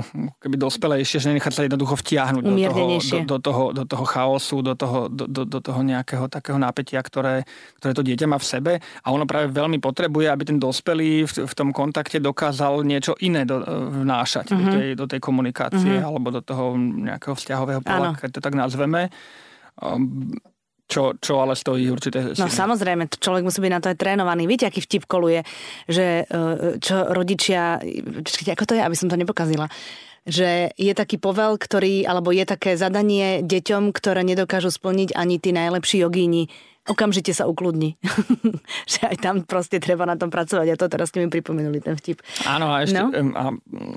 keby 0.40 0.56
dospelejšie, 0.56 1.20
že 1.20 1.28
nenechať 1.28 1.52
sa 1.52 1.62
jednoducho 1.68 2.00
vtiahnuť 2.00 2.42
do 2.42 2.54
toho, 2.56 2.84
do, 2.96 3.18
do, 3.28 3.38
toho, 3.38 3.64
do 3.76 3.84
toho 3.84 4.04
chaosu, 4.08 4.56
do 4.64 4.74
toho, 4.74 5.12
do, 5.12 5.24
do, 5.28 5.42
do 5.44 5.58
toho 5.60 5.80
nejakého 5.84 6.24
takého 6.32 6.56
nápetia, 6.56 7.04
ktoré, 7.04 7.44
ktoré 7.80 7.92
to 7.92 8.02
dieťa 8.04 8.26
má 8.28 8.40
v 8.40 8.48
sebe 8.48 8.72
a 8.80 9.06
ono 9.12 9.28
práve 9.28 9.52
veľmi 9.52 9.76
potrebuje, 9.76 10.26
aby 10.32 10.42
ten 10.48 10.58
dospelý 10.58 11.28
v, 11.28 11.32
v 11.44 11.54
tom 11.56 11.68
kontakte 11.76 12.16
dokázal 12.16 12.80
niečo 12.80 13.12
iné 13.20 13.44
do, 13.44 13.60
vnášať 13.92 14.48
mm-hmm. 14.48 14.60
do, 14.60 14.72
tej, 14.72 14.88
do 14.96 15.04
tej 15.08 15.20
komunikácie 15.20 16.00
mm-hmm. 16.00 16.08
alebo 16.08 16.28
do 16.32 16.40
toho 16.40 16.76
nejakého 16.80 17.36
vzťahového 17.36 17.84
pola, 17.84 18.16
keď 18.16 18.30
to 18.36 18.40
tak 18.40 18.54
nazveme. 18.56 19.12
Čo, 20.92 21.16
čo 21.16 21.40
ale 21.40 21.56
stojí 21.56 21.88
určite. 21.88 22.36
No 22.36 22.52
samozrejme, 22.52 23.08
človek 23.08 23.48
musí 23.48 23.64
byť 23.64 23.72
na 23.72 23.80
to 23.80 23.88
aj 23.88 23.96
trénovaný. 23.96 24.44
Viete, 24.44 24.68
aký 24.68 24.84
vtip 24.84 25.08
koluje, 25.08 25.40
že 25.88 26.28
e, 26.28 26.76
čo 26.76 27.08
rodičia, 27.08 27.80
čakajte, 28.20 28.52
ako 28.52 28.64
to 28.68 28.74
je, 28.76 28.82
aby 28.84 28.96
som 28.96 29.08
to 29.08 29.16
nepokazila, 29.16 29.72
že 30.28 30.70
je 30.76 30.92
taký 30.92 31.16
povel, 31.16 31.56
ktorý, 31.56 32.04
alebo 32.04 32.30
je 32.30 32.44
také 32.44 32.76
zadanie 32.76 33.40
deťom, 33.42 33.90
ktoré 33.90 34.20
nedokážu 34.22 34.70
splniť 34.70 35.16
ani 35.16 35.40
tí 35.40 35.50
najlepší 35.50 36.04
jogíni 36.04 36.52
okamžite 36.82 37.30
sa 37.30 37.46
ukludní. 37.46 37.94
že 38.90 39.06
aj 39.06 39.16
tam 39.22 39.36
proste 39.46 39.78
treba 39.78 40.02
na 40.02 40.18
tom 40.18 40.34
pracovať. 40.34 40.66
A 40.66 40.74
to 40.74 40.90
teraz 40.90 41.14
ste 41.14 41.22
mi 41.22 41.30
pripomenuli 41.30 41.78
ten 41.78 41.94
vtip. 41.94 42.18
Áno, 42.46 42.74
a 42.74 42.82
ešte, 42.82 42.98
no? 42.98 43.14
a, 43.38 43.44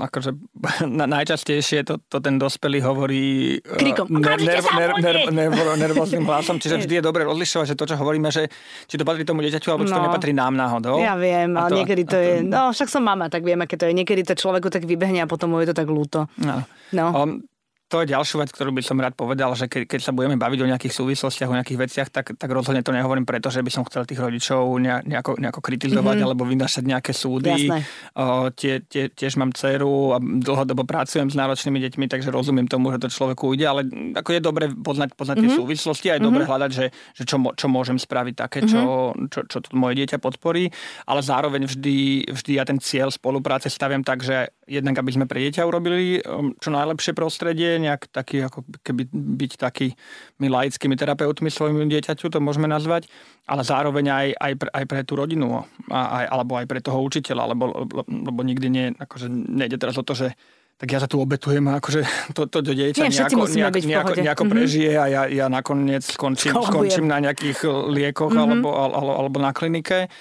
akože 0.06 0.38
na, 1.00 1.10
najčastejšie 1.10 1.82
to, 1.82 1.98
to 2.06 2.22
ten 2.22 2.38
dospelý 2.38 2.86
hovorí 2.86 3.58
e, 3.58 3.78
Krikom, 3.82 4.06
ner, 4.14 4.38
ner, 4.38 4.62
ner, 4.62 4.92
ner, 5.02 5.18
ner, 5.34 5.50
nervóznym 5.82 6.26
hlasom, 6.30 6.62
čiže 6.62 6.86
vždy 6.86 7.02
je 7.02 7.04
dobre 7.04 7.26
rozlišovať, 7.26 7.74
že 7.74 7.76
to, 7.78 7.86
čo 7.90 7.96
hovoríme, 7.98 8.30
že 8.30 8.46
či 8.86 8.96
to 9.02 9.04
patrí 9.08 9.26
tomu 9.26 9.42
dieťaťu, 9.42 9.68
alebo 9.74 9.90
či 9.90 9.94
no, 9.94 9.98
to 10.02 10.06
nepatrí 10.06 10.32
nám 10.38 10.54
náhodou. 10.54 11.02
Ja 11.02 11.18
viem, 11.18 11.58
ale 11.58 11.70
to, 11.74 11.78
niekedy 11.82 12.04
to, 12.06 12.14
to 12.14 12.18
je, 12.22 12.34
no 12.46 12.70
však 12.70 12.90
som 12.90 13.02
mama, 13.02 13.34
tak 13.34 13.42
viem, 13.42 13.58
aké 13.58 13.76
to 13.82 13.90
je. 13.90 13.94
Niekedy 13.98 14.22
to 14.22 14.38
človeku 14.38 14.70
tak 14.70 14.86
vybehne 14.86 15.26
a 15.26 15.28
potom 15.28 15.54
mu 15.54 15.62
je 15.66 15.74
to 15.74 15.76
tak 15.78 15.90
ľúto. 15.90 16.30
No. 16.38 16.62
no. 16.94 17.06
Um, 17.14 17.50
to 17.96 18.04
je 18.04 18.12
ďalšiu 18.12 18.44
vec, 18.44 18.52
ktorú 18.52 18.76
by 18.76 18.84
som 18.84 19.00
rád 19.00 19.16
povedal, 19.16 19.56
že 19.56 19.72
ke, 19.72 19.88
keď 19.88 20.00
sa 20.04 20.12
budeme 20.12 20.36
baviť 20.36 20.60
o 20.60 20.68
nejakých 20.68 20.92
súvislostiach, 20.92 21.48
o 21.48 21.56
nejakých 21.56 21.80
veciach, 21.80 22.08
tak, 22.12 22.36
tak 22.36 22.52
rozhodne 22.52 22.84
to 22.84 22.92
nehovorím 22.92 23.24
preto, 23.24 23.48
že 23.48 23.64
by 23.64 23.72
som 23.72 23.88
chcel 23.88 24.04
tých 24.04 24.20
rodičov 24.20 24.68
nejako, 24.84 25.40
nejako 25.40 25.64
kritizovať 25.64 26.04
mm-hmm. 26.04 26.28
alebo 26.28 26.44
vynašať 26.44 26.84
nejaké 26.84 27.16
súdy. 27.16 27.72
O, 28.20 28.52
tie, 28.52 28.84
tie, 28.84 29.08
tiež 29.08 29.40
mám 29.40 29.56
dceru 29.56 30.12
a 30.12 30.20
dlhodobo 30.20 30.84
pracujem 30.84 31.32
s 31.32 31.40
náročnými 31.40 31.80
deťmi, 31.88 32.12
takže 32.12 32.36
rozumiem 32.36 32.68
tomu, 32.68 32.92
že 32.92 33.00
to 33.00 33.08
človeku 33.08 33.56
ide, 33.56 33.64
ale 33.64 33.88
ako 34.12 34.30
je 34.36 34.42
dobre 34.44 34.66
poznať, 34.76 35.16
poznať 35.16 35.40
mm-hmm. 35.40 35.48
tie 35.48 35.56
mhm. 35.56 35.60
súvislosti 35.64 36.08
a 36.12 36.12
je 36.12 36.14
mm-hmm. 36.20 36.28
dobre 36.28 36.44
hľadať, 36.44 36.72
že, 36.76 36.86
že 37.16 37.24
čo, 37.24 37.40
čo 37.56 37.68
môžem 37.72 37.96
spraviť 37.96 38.36
také, 38.36 38.68
čo, 38.68 39.16
mm-hmm. 39.16 39.32
čo, 39.32 39.40
čo, 39.48 39.64
čo 39.64 39.72
to 39.72 39.80
moje 39.80 40.04
dieťa 40.04 40.20
podporí, 40.20 40.68
ale 41.08 41.24
zároveň 41.24 41.64
vždy, 41.64 42.28
vždy 42.28 42.52
ja 42.60 42.68
ten 42.68 42.76
cieľ 42.84 43.08
spolupráce 43.08 43.72
staviam 43.72 44.04
tak, 44.04 44.20
že 44.20 44.52
jednak 44.68 44.98
aby 44.98 45.12
sme 45.14 45.30
pre 45.30 45.40
dieťa 45.46 45.62
urobili 45.64 46.20
um, 46.26 46.58
čo 46.58 46.74
najlepšie 46.74 47.14
prostredie, 47.14 47.78
nejak 47.86 48.10
taký, 48.10 48.42
ako 48.42 48.66
keby 48.82 49.06
byť 49.14 49.52
taký 49.62 49.94
my 50.42 50.50
laickými 50.50 50.98
terapeutmi 50.98 51.54
svojmu 51.54 51.86
dieťaťu, 51.86 52.34
to 52.34 52.42
môžeme 52.42 52.66
nazvať, 52.66 53.06
ale 53.46 53.62
zároveň 53.62 54.06
aj, 54.10 54.28
aj, 54.36 54.54
pre, 54.58 54.70
aj 54.74 54.86
pre 54.90 55.02
tú 55.06 55.14
rodinu, 55.16 55.64
a, 55.94 56.26
aj, 56.26 56.26
alebo 56.34 56.58
aj 56.58 56.66
pre 56.66 56.80
toho 56.82 57.00
učiteľa, 57.06 57.54
lebo, 57.54 57.86
lebo 58.06 58.40
nikdy 58.42 58.68
nie, 58.68 58.86
akože 58.98 59.30
nejde 59.30 59.78
teraz 59.78 59.96
o 59.96 60.04
to, 60.04 60.18
že 60.18 60.34
tak 60.76 60.92
ja 60.92 61.00
sa 61.00 61.08
tu 61.08 61.24
obetujem 61.24 61.64
a 61.72 61.80
akože 61.80 62.02
to, 62.36 62.52
to 62.52 62.60
dieťa 62.60 63.08
Nie, 63.08 63.12
nejako, 63.14 63.48
nejak, 63.48 63.76
nejako, 63.80 64.12
nejako 64.20 64.44
mm-hmm. 64.44 64.56
prežije 64.60 64.92
a 65.00 65.06
ja, 65.08 65.22
ja 65.32 65.48
nakoniec 65.48 66.04
skončím, 66.04 66.52
skončím 66.52 67.08
na 67.08 67.24
nejakých 67.24 67.64
liekoch 67.88 68.36
mm-hmm. 68.36 68.60
alebo, 68.60 68.70
alebo, 68.76 69.12
alebo 69.24 69.38
na 69.40 69.56
klinike. 69.56 70.12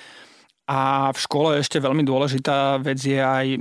A 0.64 1.12
v 1.12 1.18
škole 1.20 1.60
ešte 1.60 1.76
veľmi 1.76 2.08
dôležitá 2.08 2.80
vec 2.80 2.96
je 2.96 3.20
aj 3.20 3.60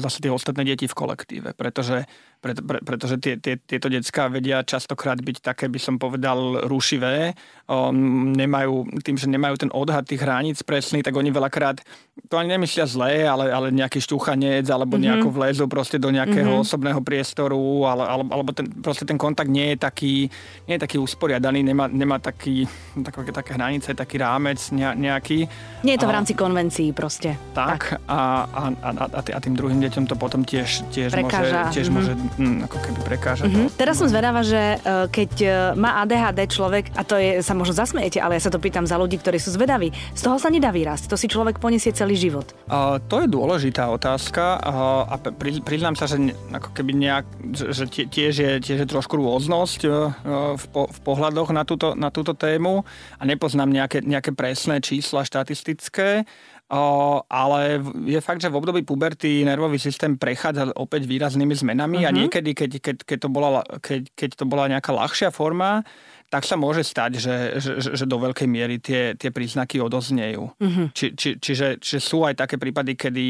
zase 0.00 0.24
tie 0.24 0.32
ostatné 0.32 0.64
deti 0.64 0.88
v 0.88 0.96
kolektíve, 0.96 1.52
pretože 1.52 2.08
pre, 2.38 2.54
pre, 2.54 2.78
pretože 2.82 3.18
tie, 3.18 3.34
tie, 3.36 3.58
tieto 3.58 3.90
detská 3.90 4.30
vedia 4.30 4.62
častokrát 4.62 5.18
byť 5.18 5.42
také, 5.42 5.66
by 5.66 5.80
som 5.82 5.98
povedal, 5.98 6.70
rušivé. 6.70 7.34
O, 7.66 7.90
nemajú, 8.34 9.02
tým, 9.02 9.18
že 9.18 9.26
nemajú 9.26 9.66
ten 9.66 9.70
odhad 9.74 10.06
tých 10.06 10.22
hraníc 10.22 10.62
presný, 10.62 11.02
tak 11.02 11.18
oni 11.18 11.34
veľakrát, 11.34 11.82
to 12.30 12.34
ani 12.38 12.54
nemyslia 12.54 12.86
zlé, 12.86 13.26
ale, 13.26 13.50
ale 13.50 13.74
nejaký 13.74 13.98
šťuchanec, 14.00 14.64
alebo 14.70 14.96
mm-hmm. 14.96 15.04
nejako 15.04 15.28
vlezu 15.34 15.64
proste 15.66 15.98
do 15.98 16.08
nejakého 16.08 16.48
mm-hmm. 16.48 16.64
osobného 16.64 17.00
priestoru, 17.02 17.84
ale, 17.84 18.04
alebo, 18.06 18.30
alebo 18.32 18.50
ten, 18.54 18.66
proste 18.70 19.04
ten 19.04 19.18
kontakt 19.18 19.50
nie 19.50 19.74
je 19.74 19.78
taký, 19.82 20.14
nie 20.70 20.74
je 20.78 20.82
taký 20.82 20.96
usporiadaný, 21.02 21.60
nemá, 21.66 21.90
nemá 21.90 22.22
taký, 22.22 22.64
také, 23.02 23.34
také 23.34 23.50
hranice, 23.58 23.92
taký 23.92 24.22
rámec 24.22 24.62
nejaký. 24.72 25.50
Nie 25.82 25.98
je 25.98 26.00
to 26.00 26.08
v 26.08 26.14
rámci 26.14 26.32
konvencií 26.38 26.94
proste. 26.94 27.34
Tak, 27.52 27.68
tak. 27.68 27.82
A, 28.08 28.46
a, 28.48 28.62
a, 28.80 29.20
a, 29.20 29.38
tým 29.42 29.58
druhým 29.58 29.82
deťom 29.82 30.06
to 30.06 30.14
potom 30.14 30.46
tiež, 30.46 30.88
tiež, 30.94 31.12
môže, 31.18 31.52
tiež 31.74 31.90
mm-hmm. 31.90 31.94
môže 31.94 32.12
mm, 32.36 32.68
ako 32.68 32.76
keby 32.82 33.00
prekáža. 33.04 33.44
Mm-hmm. 33.48 33.78
Teraz 33.78 33.96
som 33.96 34.08
zvedáva, 34.10 34.44
že 34.44 34.76
uh, 34.82 35.06
keď 35.08 35.32
uh, 35.42 35.52
má 35.78 36.02
ADHD 36.04 36.50
človek, 36.50 36.92
a 36.98 37.02
to 37.06 37.16
je, 37.16 37.40
sa 37.40 37.54
možno 37.56 37.72
zasmiete, 37.72 38.20
ale 38.20 38.36
ja 38.36 38.42
sa 38.44 38.52
to 38.52 38.60
pýtam 38.60 38.84
za 38.84 39.00
ľudí, 39.00 39.16
ktorí 39.16 39.40
sú 39.40 39.54
zvedaví, 39.54 39.94
z 40.12 40.20
toho 40.20 40.36
sa 40.36 40.52
nedá 40.52 40.68
vyrásť, 40.68 41.08
to 41.08 41.16
si 41.16 41.30
človek 41.30 41.62
poniesie 41.62 41.94
celý 41.94 42.18
život. 42.18 42.52
Uh, 42.68 43.00
to 43.08 43.24
je 43.24 43.28
dôležitá 43.30 43.88
otázka 43.88 44.60
uh, 44.60 45.08
a 45.08 45.14
pri, 45.18 45.62
priznám 45.64 45.96
sa, 45.96 46.04
že 46.04 46.20
ako 46.52 46.74
keby 46.74 46.92
nejak, 46.98 47.26
že 47.54 47.84
tiež 47.88 48.34
je, 48.34 48.52
tiež 48.60 48.78
je 48.84 48.88
trošku 48.88 49.16
rôznosť 49.16 49.80
uh, 49.86 50.12
v, 50.58 50.64
po, 50.68 50.90
v 50.90 50.98
pohľadoch 51.06 51.48
na 51.54 51.62
túto, 51.62 51.94
na 51.96 52.12
túto 52.12 52.34
tému 52.34 52.84
a 53.16 53.22
nepoznám 53.22 53.70
nejaké, 53.70 54.04
nejaké 54.04 54.34
presné 54.34 54.82
čísla 54.82 55.24
štatistické, 55.24 56.26
O, 56.68 57.24
ale 57.32 57.80
je 58.04 58.20
fakt, 58.20 58.44
že 58.44 58.52
v 58.52 58.60
období 58.60 58.84
puberty 58.84 59.40
nervový 59.40 59.80
systém 59.80 60.20
prechádza 60.20 60.68
opäť 60.76 61.08
výraznými 61.08 61.56
zmenami 61.56 62.04
uh-huh. 62.04 62.08
a 62.08 62.12
mhm. 62.12 62.18
niekedy, 62.28 62.50
keď, 62.52 62.70
keď, 62.84 62.96
keď, 63.08 63.18
to 63.24 63.28
bola, 63.32 63.64
keď, 63.80 64.12
keď 64.12 64.30
to 64.36 64.44
bola 64.44 64.68
nejaká 64.68 64.92
ľahšia 64.92 65.32
forma, 65.32 65.80
tak 66.28 66.44
sa 66.44 66.60
môže 66.60 66.84
stať, 66.84 67.16
že, 67.16 67.36
že, 67.56 67.72
že 67.80 68.04
do 68.04 68.20
veľkej 68.20 68.44
miery 68.44 68.76
tie, 68.76 69.16
tie 69.16 69.32
príznaky 69.32 69.80
odoznejú. 69.80 70.52
Uh-huh. 70.52 70.86
Či, 70.92 71.16
či, 71.16 71.40
čiže, 71.40 71.80
čiže 71.80 72.00
sú 72.04 72.28
aj 72.28 72.36
také 72.36 72.60
prípady, 72.60 72.92
kedy, 73.00 73.28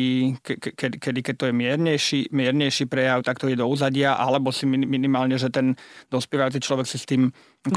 kedy, 0.75 0.97
kedy 0.99 1.21
keď 1.23 1.35
to 1.39 1.47
je 1.47 1.55
miernejší, 1.55 2.21
miernejší 2.35 2.91
prejav, 2.91 3.23
tak 3.23 3.39
to 3.39 3.47
je 3.47 3.55
do 3.55 3.71
úzadia, 3.71 4.19
alebo 4.19 4.51
si 4.51 4.67
minimálne, 4.67 5.39
že 5.39 5.47
ten 5.47 5.79
dospievajúci 6.11 6.59
človek 6.59 6.87
si 6.91 6.99
s 6.99 7.07
tým 7.07 7.31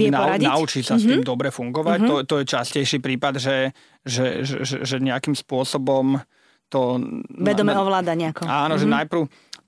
nau, 0.09 0.25
naučí 0.41 0.81
sa 0.81 0.97
uh-huh. 0.97 1.05
s 1.05 1.05
tým 1.05 1.21
mhm. 1.21 1.29
dobre 1.29 1.53
fungovať. 1.53 1.99
Uh-huh. 2.01 2.25
To, 2.25 2.25
to 2.25 2.35
je 2.41 2.45
častejší 2.49 2.97
prípad, 2.97 3.37
že, 3.37 3.57
že, 4.01 4.41
že, 4.41 4.57
že, 4.65 4.77
že 4.81 4.95
nejakým 4.97 5.37
spôsobom 5.37 6.17
to... 6.73 6.97
Vedome 7.29 7.77
ovláda 7.77 8.17
nejako. 8.17 8.49
Áno, 8.49 8.73
uh-huh. 8.73 8.81
že 8.81 8.87
najprv 8.89 9.21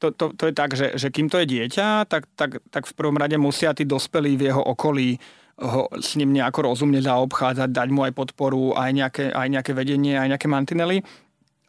to, 0.03 0.11
to, 0.11 0.25
to 0.35 0.43
je 0.51 0.53
tak, 0.53 0.75
že, 0.75 0.99
že 0.99 1.07
kým 1.07 1.31
to 1.31 1.39
je 1.39 1.47
dieťa, 1.47 2.11
tak, 2.11 2.27
tak, 2.35 2.59
tak 2.67 2.83
v 2.83 2.93
prvom 2.97 3.15
rade 3.15 3.39
musia 3.39 3.71
tí 3.71 3.87
dospelí 3.87 4.35
v 4.35 4.51
jeho 4.51 4.59
okolí 4.59 5.15
ho 5.61 5.85
s 5.93 6.17
ním 6.17 6.33
nejako 6.33 6.73
rozumne 6.73 6.97
zaobchádzať, 7.01 7.69
dať 7.69 7.89
mu 7.93 8.05
aj 8.09 8.13
podporu, 8.17 8.73
aj 8.73 8.89
nejaké, 8.89 9.25
aj 9.29 9.47
nejaké 9.53 9.71
vedenie, 9.77 10.17
aj 10.17 10.33
nejaké 10.33 10.47
mantinely. 10.49 11.05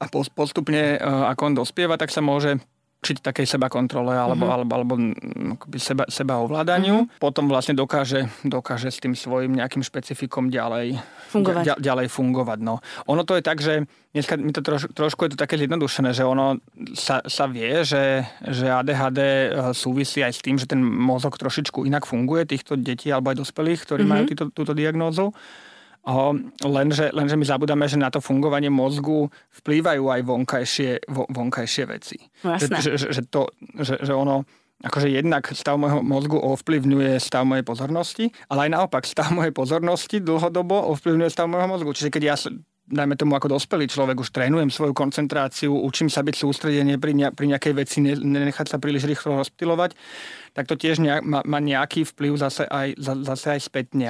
A 0.00 0.09
postupne, 0.09 0.97
e, 0.97 0.99
ako 1.00 1.53
on 1.53 1.55
dospieva, 1.55 2.00
tak 2.00 2.09
sa 2.09 2.25
môže 2.25 2.61
učiť 3.04 3.20
takej 3.20 3.44
seba 3.44 3.68
kontrole 3.68 4.16
alebo, 4.16 4.49
uh-huh. 4.49 4.56
alebo, 4.56 4.73
alebo 4.73 4.94
mm, 4.96 5.68
seba, 5.76 6.08
seba 6.08 6.40
ovládaniu. 6.40 7.04
Uh-huh. 7.04 7.20
Potom 7.20 7.52
vlastne 7.52 7.76
dokáže, 7.76 8.32
dokáže 8.40 8.88
s 8.88 8.96
tým 8.96 9.12
svojim 9.12 9.52
nejakým 9.52 9.84
špecifikom 9.84 10.49
ďalej 10.49 10.96
fungovať. 11.28 11.76
ďalej 11.76 12.08
fungovať 12.08 12.58
no. 12.64 12.80
Ono 13.12 13.23
to 13.28 13.37
je 13.37 13.42
tak, 13.44 13.61
že 13.61 13.84
dneska 14.16 14.40
mi 14.40 14.56
to 14.56 14.64
troš, 14.64 14.88
trošku 14.96 15.28
je 15.28 15.37
to 15.37 15.42
také 15.44 15.61
zjednodušené, 15.61 16.16
že 16.16 16.25
ono 16.25 16.56
sa, 16.96 17.20
sa 17.28 17.44
vie, 17.44 17.84
že, 17.84 18.25
že 18.40 18.73
ADHD 18.73 19.20
e, 19.20 19.49
súvisí 19.76 20.25
aj 20.25 20.32
s 20.32 20.40
tým, 20.40 20.56
že 20.56 20.64
ten 20.64 20.80
mozog 20.80 21.37
trošičku 21.37 21.84
inak 21.84 22.08
funguje 22.08 22.49
týchto 22.49 22.80
detí 22.80 23.12
alebo 23.12 23.37
aj 23.37 23.44
dospelých, 23.44 23.84
ktorí 23.84 24.08
uh-huh. 24.08 24.12
majú 24.16 24.25
týto, 24.25 24.44
túto 24.49 24.73
diagnózu. 24.73 25.37
O, 26.04 26.37
lenže, 26.68 27.08
lenže 27.16 27.37
my 27.37 27.44
zabudáme, 27.49 27.88
že 27.88 27.96
na 27.96 28.12
to 28.12 28.20
fungovanie 28.20 28.68
mozgu 28.68 29.32
vplývajú 29.64 30.04
aj 30.04 30.20
vonkajšie, 30.20 30.90
vo, 31.08 31.25
vonkajšie 31.32 31.84
veci. 31.88 32.20
Že, 32.44 32.66
že, 33.00 33.08
že, 33.08 33.23
to, 33.25 33.49
že, 33.80 34.04
že 34.04 34.12
ono, 34.12 34.44
akože 34.84 35.08
jednak 35.08 35.49
stav 35.56 35.80
môjho 35.80 36.04
mozgu 36.04 36.37
ovplyvňuje 36.37 37.16
stav 37.16 37.49
mojej 37.49 37.64
pozornosti, 37.64 38.28
ale 38.52 38.68
aj 38.68 38.70
naopak 38.76 39.08
stav 39.08 39.32
mojej 39.32 39.56
pozornosti 39.56 40.20
dlhodobo 40.20 40.92
ovplyvňuje 40.92 41.30
stav 41.32 41.49
môjho 41.49 41.73
mozgu. 41.73 41.96
Čiže 41.96 42.12
keď 42.12 42.23
ja 42.28 42.37
dajme 42.85 43.17
tomu 43.17 43.33
ako 43.33 43.57
dospelý 43.57 43.88
človek, 43.88 44.21
už 44.21 44.29
trénujem 44.29 44.69
svoju 44.69 44.93
koncentráciu, 44.93 45.73
učím 45.73 46.12
sa 46.12 46.21
byť 46.21 46.37
sústredenie 46.37 47.00
pri, 47.00 47.12
ne, 47.17 47.29
pri 47.33 47.49
nejakej 47.49 47.73
veci, 47.73 47.99
ne, 48.05 48.12
nenechať 48.12 48.69
sa 48.69 48.76
príliš 48.76 49.09
rýchlo 49.09 49.41
rozptilovať, 49.41 49.97
tak 50.53 50.69
to 50.69 50.76
tiež 50.76 51.00
nejak, 51.00 51.25
má, 51.25 51.41
má 51.49 51.59
nejaký 51.64 52.05
vplyv 52.12 52.37
zase 52.37 52.69
aj, 52.69 53.00
zase 53.00 53.47
aj 53.57 53.61
spätne. 53.64 54.07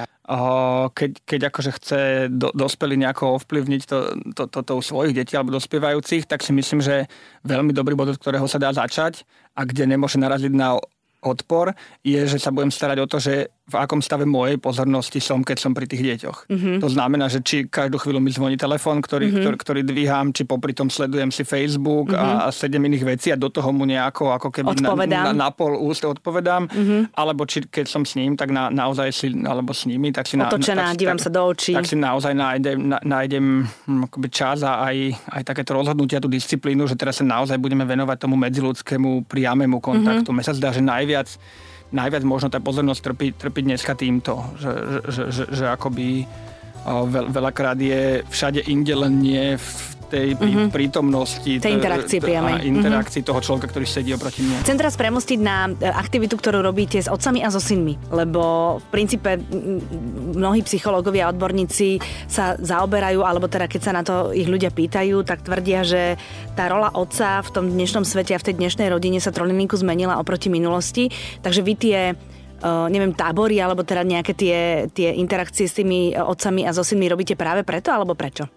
Keď, 0.91 1.11
keď 1.23 1.41
akože 1.49 1.71
chce 1.79 1.99
do, 2.29 2.51
dospelý 2.51 2.99
nejako 2.99 3.39
ovplyvniť 3.41 3.81
to, 3.87 3.97
to, 4.35 4.43
to, 4.51 4.59
to 4.61 4.73
u 4.75 4.83
svojich 4.83 5.15
detí 5.15 5.39
alebo 5.39 5.55
dospievajúcich, 5.55 6.27
tak 6.27 6.43
si 6.43 6.51
myslím, 6.51 6.83
že 6.83 7.07
veľmi 7.47 7.71
dobrý 7.71 7.95
bod, 7.95 8.11
od 8.11 8.19
ktorého 8.19 8.45
sa 8.45 8.59
dá 8.59 8.75
začať 8.75 9.23
a 9.55 9.63
kde 9.63 9.87
nemôže 9.87 10.19
naraziť 10.19 10.51
na 10.51 10.77
odpor, 11.25 11.73
je, 12.05 12.21
že 12.29 12.37
sa 12.37 12.53
budem 12.53 12.69
starať 12.69 12.97
o 13.01 13.09
to, 13.09 13.17
že 13.17 13.49
v 13.65 13.75
akom 13.81 13.97
stave 13.97 14.29
mojej 14.29 14.61
pozornosti 14.61 15.17
som, 15.17 15.41
keď 15.41 15.57
som 15.57 15.73
pri 15.73 15.89
tých 15.89 16.05
deťoch. 16.05 16.37
Mm-hmm. 16.53 16.77
To 16.85 16.89
znamená, 16.89 17.25
že 17.33 17.41
či 17.41 17.65
každú 17.65 17.97
chvíľu 17.97 18.21
mi 18.21 18.29
zvoní 18.29 18.61
telefón, 18.61 19.01
ktorý, 19.01 19.33
mm-hmm. 19.33 19.41
ktorý, 19.41 19.55
ktorý 19.57 19.81
dvíham, 19.81 20.29
či 20.29 20.45
popri 20.45 20.77
tom 20.77 20.93
sledujem 20.93 21.33
si 21.33 21.41
Facebook 21.41 22.13
mm-hmm. 22.13 22.45
a, 22.45 22.45
a 22.45 22.53
sedem 22.53 22.85
iných 22.85 23.05
vecí 23.09 23.33
a 23.33 23.37
do 23.41 23.49
toho 23.49 23.73
mu 23.73 23.89
nejako 23.89 24.37
ako 24.37 24.53
keby 24.53 24.77
na, 24.85 24.93
na, 24.93 25.21
na 25.33 25.49
pol 25.49 25.81
úst 25.81 26.05
odpovedám, 26.05 26.69
mm-hmm. 26.69 27.17
alebo 27.17 27.49
či 27.49 27.65
keď 27.65 27.89
som 27.89 28.05
s 28.05 28.13
ním, 28.13 28.37
tak 28.37 28.53
na, 28.53 28.69
naozaj 28.69 29.09
si, 29.09 29.33
alebo 29.41 29.73
s 29.73 29.89
nimi, 29.89 30.13
tak 30.13 30.29
si... 30.29 30.37
Otočená, 30.37 30.85
na, 30.85 30.93
tak, 30.93 31.01
dívam 31.01 31.17
tak, 31.17 31.25
sa 31.25 31.29
do 31.33 31.41
očí. 31.49 31.73
Tak 31.73 31.89
si 31.89 31.97
naozaj 31.97 32.37
nájdem, 32.37 32.77
na, 32.85 33.01
nájdem 33.01 33.65
hm, 33.65 34.13
akoby 34.13 34.29
čas 34.29 34.61
a 34.61 34.85
aj, 34.93 34.97
aj 35.25 35.41
takéto 35.41 35.73
rozhodnutia, 35.73 36.21
tú 36.21 36.29
disciplínu, 36.29 36.85
že 36.85 36.93
teraz 36.93 37.17
sa 37.17 37.25
naozaj 37.25 37.57
budeme 37.57 37.81
venovať 37.81 38.29
tomu 38.29 38.37
medziludskému 38.37 39.25
priamému 39.25 39.81
kontaktu. 39.81 40.29
Mm-hmm. 40.29 40.37
Mne 40.37 40.45
sa 40.45 40.53
zdá, 40.53 40.69
že 40.69 40.85
najviac 40.85 41.33
najviac 41.91 42.23
možno 42.25 42.49
tá 42.49 42.57
pozornosť 42.57 43.01
trpí, 43.01 43.27
trpí 43.35 43.61
dneska 43.61 43.93
týmto, 43.93 44.41
že, 44.57 44.71
že, 45.09 45.23
že, 45.29 45.43
že 45.53 45.65
akoby 45.69 46.25
veľ, 46.85 47.33
veľakrát 47.33 47.77
je 47.81 48.21
všade 48.29 48.61
inde 48.69 48.93
len 48.93 49.13
nie 49.17 49.57
v 49.57 49.94
tej 50.07 50.37
mm-hmm. 50.37 50.69
prítomnosti. 50.69 51.51
Tej 51.59 51.73
interakcii 51.75 52.19
priamej. 52.21 52.65
interakcii 52.65 53.21
mm-hmm. 53.21 53.29
toho 53.33 53.39
človeka, 53.41 53.67
ktorý 53.73 53.85
sedí 53.89 54.11
oproti 54.13 54.45
mne. 54.45 54.61
Chcem 54.61 54.77
teraz 54.77 54.95
premostiť 54.95 55.39
na 55.41 55.69
e, 55.69 55.89
aktivitu, 55.89 56.37
ktorú 56.37 56.61
robíte 56.61 57.01
s 57.01 57.09
otcami 57.09 57.41
a 57.41 57.49
so 57.49 57.59
synmi, 57.59 57.97
lebo 58.13 58.77
v 58.79 58.85
princípe 58.93 59.41
mnohí 60.35 60.61
psychológovia 60.63 61.27
a 61.27 61.31
odborníci 61.33 61.99
sa 62.29 62.55
zaoberajú, 62.55 63.25
alebo 63.25 63.49
teda 63.49 63.65
keď 63.65 63.81
sa 63.81 63.91
na 63.91 64.03
to 64.05 64.31
ich 64.31 64.47
ľudia 64.47 64.69
pýtajú, 64.69 65.25
tak 65.25 65.41
tvrdia, 65.41 65.81
že 65.81 66.17
tá 66.53 66.69
rola 66.69 66.93
otca 66.93 67.41
v 67.41 67.49
tom 67.51 67.65
dnešnom 67.67 68.05
svete 68.05 68.37
a 68.37 68.41
v 68.41 68.47
tej 68.51 68.55
dnešnej 68.61 68.87
rodine 68.89 69.17
sa 69.17 69.33
trolinku 69.33 69.75
zmenila 69.75 70.21
oproti 70.21 70.47
minulosti. 70.47 71.09
Takže 71.41 71.61
vy 71.65 71.75
tie 71.75 71.99
Uh, 72.55 72.87
neviem, 72.87 73.11
tábory, 73.11 73.59
alebo 73.59 73.83
teda 73.83 74.07
nejaké 74.07 74.31
tie, 74.31 74.87
tie 74.87 75.11
interakcie 75.19 75.67
s 75.67 75.75
tými 75.75 76.15
otcami 76.15 76.63
a 76.63 76.71
so 76.71 76.87
synmi 76.87 77.11
robíte 77.11 77.35
práve 77.35 77.67
preto, 77.67 77.91
alebo 77.91 78.15
prečo? 78.15 78.47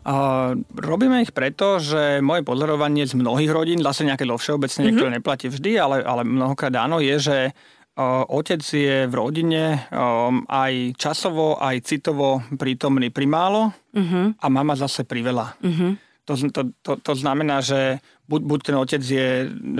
Uh, 0.00 0.56
robíme 0.72 1.20
ich 1.20 1.36
preto, 1.36 1.76
že 1.76 2.24
moje 2.24 2.40
pozorovanie 2.40 3.04
z 3.04 3.20
mnohých 3.20 3.52
rodín, 3.52 3.84
zase 3.84 4.08
nejaké 4.08 4.24
vo 4.24 4.40
všeobecne, 4.40 4.80
mm-hmm. 4.80 4.86
niektoré 4.88 5.10
neplatí 5.20 5.46
vždy, 5.52 5.76
ale, 5.76 5.96
ale 6.00 6.24
mnohokrát 6.24 6.72
áno, 6.80 7.04
je, 7.04 7.20
že 7.20 7.38
uh, 7.52 8.24
otec 8.24 8.64
je 8.64 9.04
v 9.04 9.12
rodine 9.12 9.84
um, 9.92 10.40
aj 10.48 10.96
časovo, 10.96 11.60
aj 11.60 11.84
citovo 11.84 12.40
prítomný 12.56 13.12
primálo 13.12 13.76
mm-hmm. 13.92 14.40
a 14.40 14.46
mama 14.48 14.72
zase 14.72 15.04
priveľa. 15.04 15.60
Mm-hmm. 15.60 15.92
To, 16.24 16.32
to, 16.48 16.62
to, 16.80 16.92
to 17.02 17.12
znamená, 17.18 17.60
že 17.60 17.98
buď, 18.30 18.40
buď 18.46 18.60
ten 18.62 18.76
otec 18.78 19.02
je 19.02 19.28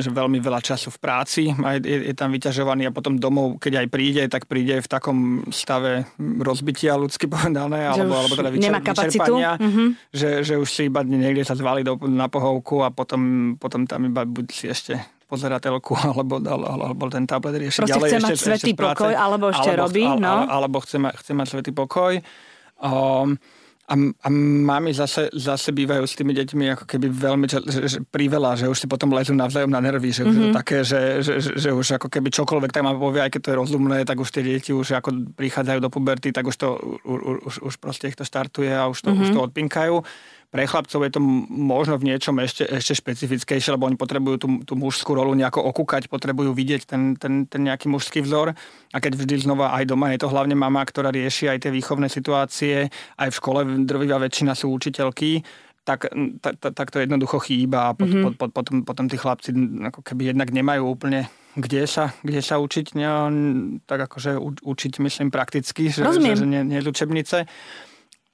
že 0.02 0.11
veľmi 0.11 0.42
veľa 0.42 0.59
času 0.59 0.90
v 0.90 0.99
práci 0.99 1.42
a 1.54 1.78
je, 1.78 2.11
je 2.11 2.14
tam 2.19 2.35
vyťažovaný 2.35 2.90
a 2.90 2.92
potom 2.92 3.14
domov, 3.14 3.62
keď 3.62 3.87
aj 3.87 3.87
príde, 3.87 4.23
tak 4.26 4.50
príde 4.50 4.83
v 4.83 4.88
takom 4.90 5.47
stave 5.54 6.11
rozbitia 6.19 6.99
ľudsky 6.99 7.30
povedané, 7.35 7.87
alebo, 7.87 8.19
alebo 8.19 8.35
teda 8.35 8.50
vyčer, 8.50 8.66
nemá 8.75 8.80
kapacitu. 8.83 9.38
Mm-hmm. 9.38 9.88
že, 10.11 10.42
že 10.42 10.54
už 10.59 10.66
si 10.66 10.90
iba 10.90 11.07
niekde 11.07 11.47
sa 11.47 11.54
zvali 11.54 11.87
do, 11.87 11.95
na 12.11 12.26
pohovku 12.26 12.83
a 12.83 12.90
potom, 12.90 13.54
potom 13.54 13.87
tam 13.87 14.11
iba 14.11 14.26
buď 14.26 14.47
si 14.50 14.66
ešte 14.66 14.99
pozerateľku 15.30 15.95
alebo, 16.11 16.42
alebo 16.42 17.02
ten 17.07 17.23
tablet 17.30 17.54
rieši 17.62 17.87
Proste 17.87 17.95
ďalej. 17.95 18.11
chce 18.11 18.19
mať 18.19 18.35
svetý 18.35 18.73
pokoj, 18.75 19.12
alebo 19.14 19.54
ešte 19.54 19.71
alebo, 19.71 19.83
robí. 19.87 20.04
No. 20.19 20.35
Alebo 20.50 20.76
chce, 20.83 20.99
ma, 20.99 21.14
chce 21.14 21.33
mať 21.38 21.47
svetý 21.47 21.71
pokoj. 21.71 22.19
Um, 22.83 23.38
a, 23.90 23.94
a 23.99 24.28
mami 24.62 24.94
zase, 24.94 25.26
zase 25.35 25.75
bývajú 25.75 26.06
s 26.06 26.14
tými 26.14 26.30
deťmi 26.30 26.78
ako 26.78 26.85
keby 26.87 27.11
veľmi 27.11 27.50
že, 27.50 27.59
že, 27.66 27.99
priveľa, 28.06 28.62
že 28.62 28.66
už 28.70 28.78
si 28.78 28.87
potom 28.87 29.11
lezú 29.11 29.35
navzájom 29.35 29.66
na 29.66 29.82
nervy, 29.82 30.14
že 30.14 30.23
mm-hmm. 30.23 30.30
už 30.30 30.35
je 30.35 30.42
to 30.42 30.50
mhm. 30.54 30.59
také, 30.62 30.78
že, 30.87 31.00
že, 31.26 31.32
že, 31.42 31.50
že 31.59 31.70
už 31.75 31.99
ako 31.99 32.06
keby 32.06 32.30
čokoľvek 32.30 32.70
tam 32.70 32.87
povie, 32.94 33.26
aj 33.26 33.35
keď 33.35 33.40
to 33.42 33.50
je 33.50 33.61
rozumné, 33.61 33.99
tak 34.06 34.23
už 34.23 34.30
tie 34.30 34.47
deti 34.47 34.70
už 34.70 34.94
ako 35.02 35.35
prichádzajú 35.35 35.78
do 35.82 35.90
puberty, 35.90 36.30
tak 36.30 36.47
už 36.47 36.54
to 36.54 36.78
už, 37.02 37.66
už 37.66 37.75
proste 37.82 38.14
ich 38.14 38.16
to 38.16 38.23
štartuje 38.23 38.70
a 38.70 38.87
už 38.87 39.02
to, 39.02 39.11
mm-hmm. 39.11 39.25
už 39.26 39.28
to 39.35 39.40
odpinkajú. 39.50 39.97
Pre 40.50 40.66
chlapcov 40.66 41.07
je 41.07 41.14
to 41.14 41.23
možno 41.47 41.95
v 41.95 42.11
niečom 42.11 42.35
ešte, 42.42 42.66
ešte 42.66 42.99
špecifickejšie, 42.99 43.71
lebo 43.71 43.87
oni 43.87 43.95
potrebujú 43.95 44.37
tú, 44.42 44.49
tú 44.66 44.75
mužskú 44.75 45.14
rolu 45.14 45.30
nejako 45.38 45.62
okúkať, 45.71 46.11
potrebujú 46.11 46.50
vidieť 46.50 46.90
ten, 46.90 47.14
ten, 47.14 47.47
ten 47.47 47.62
nejaký 47.62 47.87
mužský 47.87 48.19
vzor. 48.26 48.59
A 48.90 48.97
keď 48.99 49.14
vždy 49.14 49.47
znova 49.47 49.71
aj 49.78 49.87
doma 49.95 50.11
je 50.11 50.26
to 50.26 50.33
hlavne 50.33 50.59
mama, 50.59 50.83
ktorá 50.83 51.14
rieši 51.14 51.54
aj 51.54 51.62
tie 51.62 51.71
výchovné 51.71 52.11
situácie, 52.11 52.90
aj 53.14 53.28
v 53.30 53.38
škole 53.38 53.61
drvivá 53.87 54.19
väčšina 54.19 54.59
sú 54.59 54.75
učiteľky, 54.75 55.47
tak, 55.87 56.11
tak, 56.42 56.54
tak 56.59 56.88
to 56.90 56.99
jednoducho 56.99 57.38
chýba 57.40 57.90
a 57.90 57.95
pot, 57.95 58.11
mm-hmm. 58.11 58.25
pot, 58.26 58.35
pot, 58.37 58.50
potom, 58.50 58.76
potom 58.83 59.07
tí 59.07 59.16
chlapci 59.16 59.54
ako 59.87 60.02
keby 60.02 60.35
jednak 60.35 60.50
nemajú 60.50 60.83
úplne 60.87 61.30
kde 61.59 61.83
sa, 61.90 62.14
kde 62.23 62.40
sa 62.47 62.62
učiť, 62.62 62.95
ne, 62.95 63.11
tak 63.83 64.07
akože 64.07 64.38
učiť 64.62 64.92
myslím 65.02 65.35
prakticky, 65.35 65.90
že, 65.90 66.07
že, 66.07 66.38
že 66.38 66.47
nie, 66.47 66.62
nie 66.62 66.78
z 66.78 66.87
učebnice. 66.87 67.50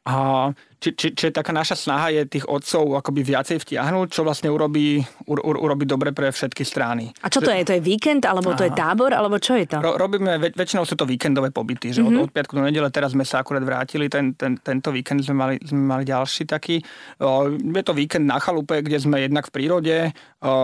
A 0.07 0.55
či, 0.79 0.95
či, 0.95 1.09
či 1.19 1.35
taká 1.35 1.51
naša 1.51 1.75
snaha 1.75 2.15
je 2.15 2.23
tých 2.31 2.47
otcov 2.47 2.95
akoby 3.03 3.27
viacej 3.27 3.59
vtiahnuť, 3.59 4.07
čo 4.07 4.23
vlastne 4.23 4.53
urobí, 4.55 5.03
ur, 5.27 5.43
ur, 5.43 5.57
urobí 5.59 5.83
dobre 5.83 6.15
pre 6.15 6.31
všetky 6.31 6.63
strany. 6.63 7.11
A 7.25 7.33
čo 7.33 7.43
to 7.43 7.51
je? 7.51 7.67
To 7.67 7.75
je 7.75 7.83
víkend, 7.83 8.23
alebo 8.23 8.55
Aha. 8.55 8.59
to 8.61 8.65
je 8.71 8.73
tábor, 8.77 9.11
alebo 9.11 9.43
čo 9.43 9.59
je 9.59 9.67
to? 9.67 9.83
Ro, 9.83 9.99
robíme, 9.99 10.39
väč, 10.39 10.55
väčšinou 10.55 10.87
sú 10.87 10.95
to 10.95 11.09
víkendové 11.09 11.51
pobyty, 11.51 11.91
že 11.91 12.07
mm-hmm. 12.07 12.23
od, 12.23 12.31
od 12.31 12.31
piatku 12.31 12.55
do 12.55 12.63
nedele, 12.63 12.87
teraz 12.95 13.19
sme 13.19 13.27
sa 13.27 13.43
akurát 13.43 13.67
vrátili, 13.67 14.07
ten, 14.07 14.39
ten, 14.39 14.55
tento 14.63 14.95
víkend 14.95 15.27
sme 15.27 15.35
mali, 15.35 15.55
sme 15.59 15.83
mali 15.83 16.05
ďalší 16.07 16.47
taký. 16.47 16.79
O, 17.19 17.51
je 17.51 17.83
to 17.83 17.91
víkend 17.91 18.31
na 18.31 18.39
chalupe, 18.39 18.79
kde 18.79 19.03
sme 19.03 19.27
jednak 19.27 19.51
v 19.51 19.55
prírode 19.59 19.97
o, 20.39 20.55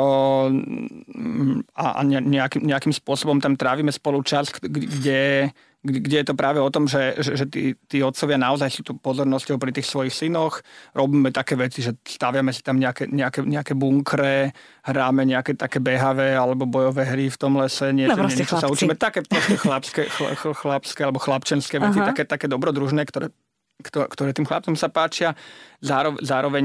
a, 1.75 1.87
a 1.99 2.01
nejakým, 2.07 2.63
nejakým 2.63 2.95
spôsobom 2.95 3.43
tam 3.43 3.59
trávime 3.59 3.91
spolu 3.91 4.23
čas, 4.23 4.55
kde 4.55 5.51
kde 5.83 6.17
je 6.23 6.27
to 6.31 6.39
práve 6.39 6.63
o 6.63 6.71
tom, 6.71 6.87
že, 6.87 7.19
že, 7.19 7.35
že 7.35 7.47
tí, 7.51 7.75
tí 7.91 7.99
otcovia 8.07 8.39
naozaj 8.39 8.71
sú 8.71 8.83
tu 8.87 8.95
pozornosťou 8.95 9.59
pri 9.59 9.75
tých 9.75 9.91
svojich 9.91 10.15
synoch. 10.15 10.63
Robíme 10.95 11.35
také 11.35 11.59
veci, 11.59 11.83
že 11.83 11.99
staviame 12.07 12.55
si 12.55 12.63
tam 12.63 12.79
nejaké, 12.79 13.11
nejaké, 13.11 13.43
nejaké 13.43 13.75
bunkre, 13.75 14.55
hráme 14.87 15.27
nejaké 15.27 15.59
také 15.59 15.83
behavé 15.83 16.39
alebo 16.39 16.71
bojové 16.71 17.03
hry 17.03 17.27
v 17.27 17.39
tom 17.39 17.59
lese, 17.59 17.91
nie, 17.91 18.07
no, 18.07 18.15
nie, 18.15 18.39
niečo 18.39 18.63
sa 18.63 18.71
učíme. 18.71 18.95
Také 18.95 19.27
chlapské, 19.59 20.07
chlapské 20.55 21.01
alebo 21.03 21.19
chlapčenské 21.19 21.83
veci, 21.83 21.99
také, 21.99 22.23
také 22.31 22.47
dobrodružné, 22.47 23.03
ktoré, 23.03 23.35
ktoré 23.83 24.31
tým 24.31 24.47
chlapcom 24.47 24.79
sa 24.79 24.87
páčia. 24.87 25.35
Zároveň, 25.83 26.23
zároveň 26.23 26.65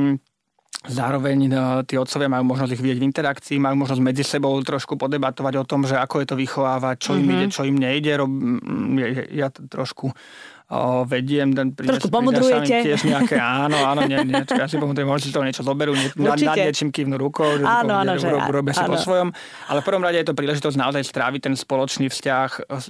Zároveň 0.88 1.38
no, 1.52 1.84
tí 1.84 2.00
otcovia 2.00 2.32
majú 2.32 2.56
možnosť 2.56 2.72
ich 2.80 2.84
vidieť 2.84 3.00
v 3.04 3.08
interakcii, 3.12 3.58
majú 3.60 3.84
možnosť 3.84 4.02
medzi 4.02 4.24
sebou 4.24 4.56
trošku 4.64 4.96
podebatovať 4.96 5.54
o 5.60 5.68
tom, 5.68 5.84
že 5.84 6.00
ako 6.00 6.24
je 6.24 6.28
to 6.32 6.36
vychovávať, 6.40 6.96
čo 6.96 7.12
mm-hmm. 7.14 7.28
im 7.28 7.34
ide, 7.36 7.46
čo 7.52 7.62
im 7.68 7.78
nejde. 7.78 8.12
Rob, 8.16 8.32
ja 9.36 9.52
to 9.52 9.68
trošku 9.68 10.16
o, 10.72 11.04
vediem, 11.08 11.56
ten 11.56 11.76
Trošku 11.76 12.12
pomudrujete. 12.12 12.84
Tiež 12.84 13.04
nejaké, 13.08 13.40
áno, 13.68 13.76
áno, 13.84 14.08
nie, 14.08 14.20
nie, 14.28 14.44
ja 14.44 14.68
si 14.68 14.76
pomudrujem, 14.80 15.08
možno 15.08 15.28
si 15.28 15.36
toho 15.36 15.48
niečo 15.48 15.64
zoberú, 15.64 15.96
nie, 15.96 16.12
nad, 16.20 16.40
nad 16.40 16.56
niečím 16.56 16.92
kývnu 16.92 17.16
rukou, 17.16 17.60
že 17.60 17.64
áno, 17.64 18.04
áno, 18.04 18.16
že, 18.20 18.32
robia 18.32 18.76
si 18.76 18.84
po 18.84 19.00
svojom. 19.00 19.32
Ale 19.68 19.80
v 19.84 19.86
prvom 19.88 20.04
rade 20.04 20.20
je 20.20 20.28
to 20.28 20.36
príležitosť 20.36 20.78
naozaj 20.80 21.04
stráviť 21.04 21.52
ten 21.52 21.56
spoločný 21.56 22.08
vzťah 22.12 22.50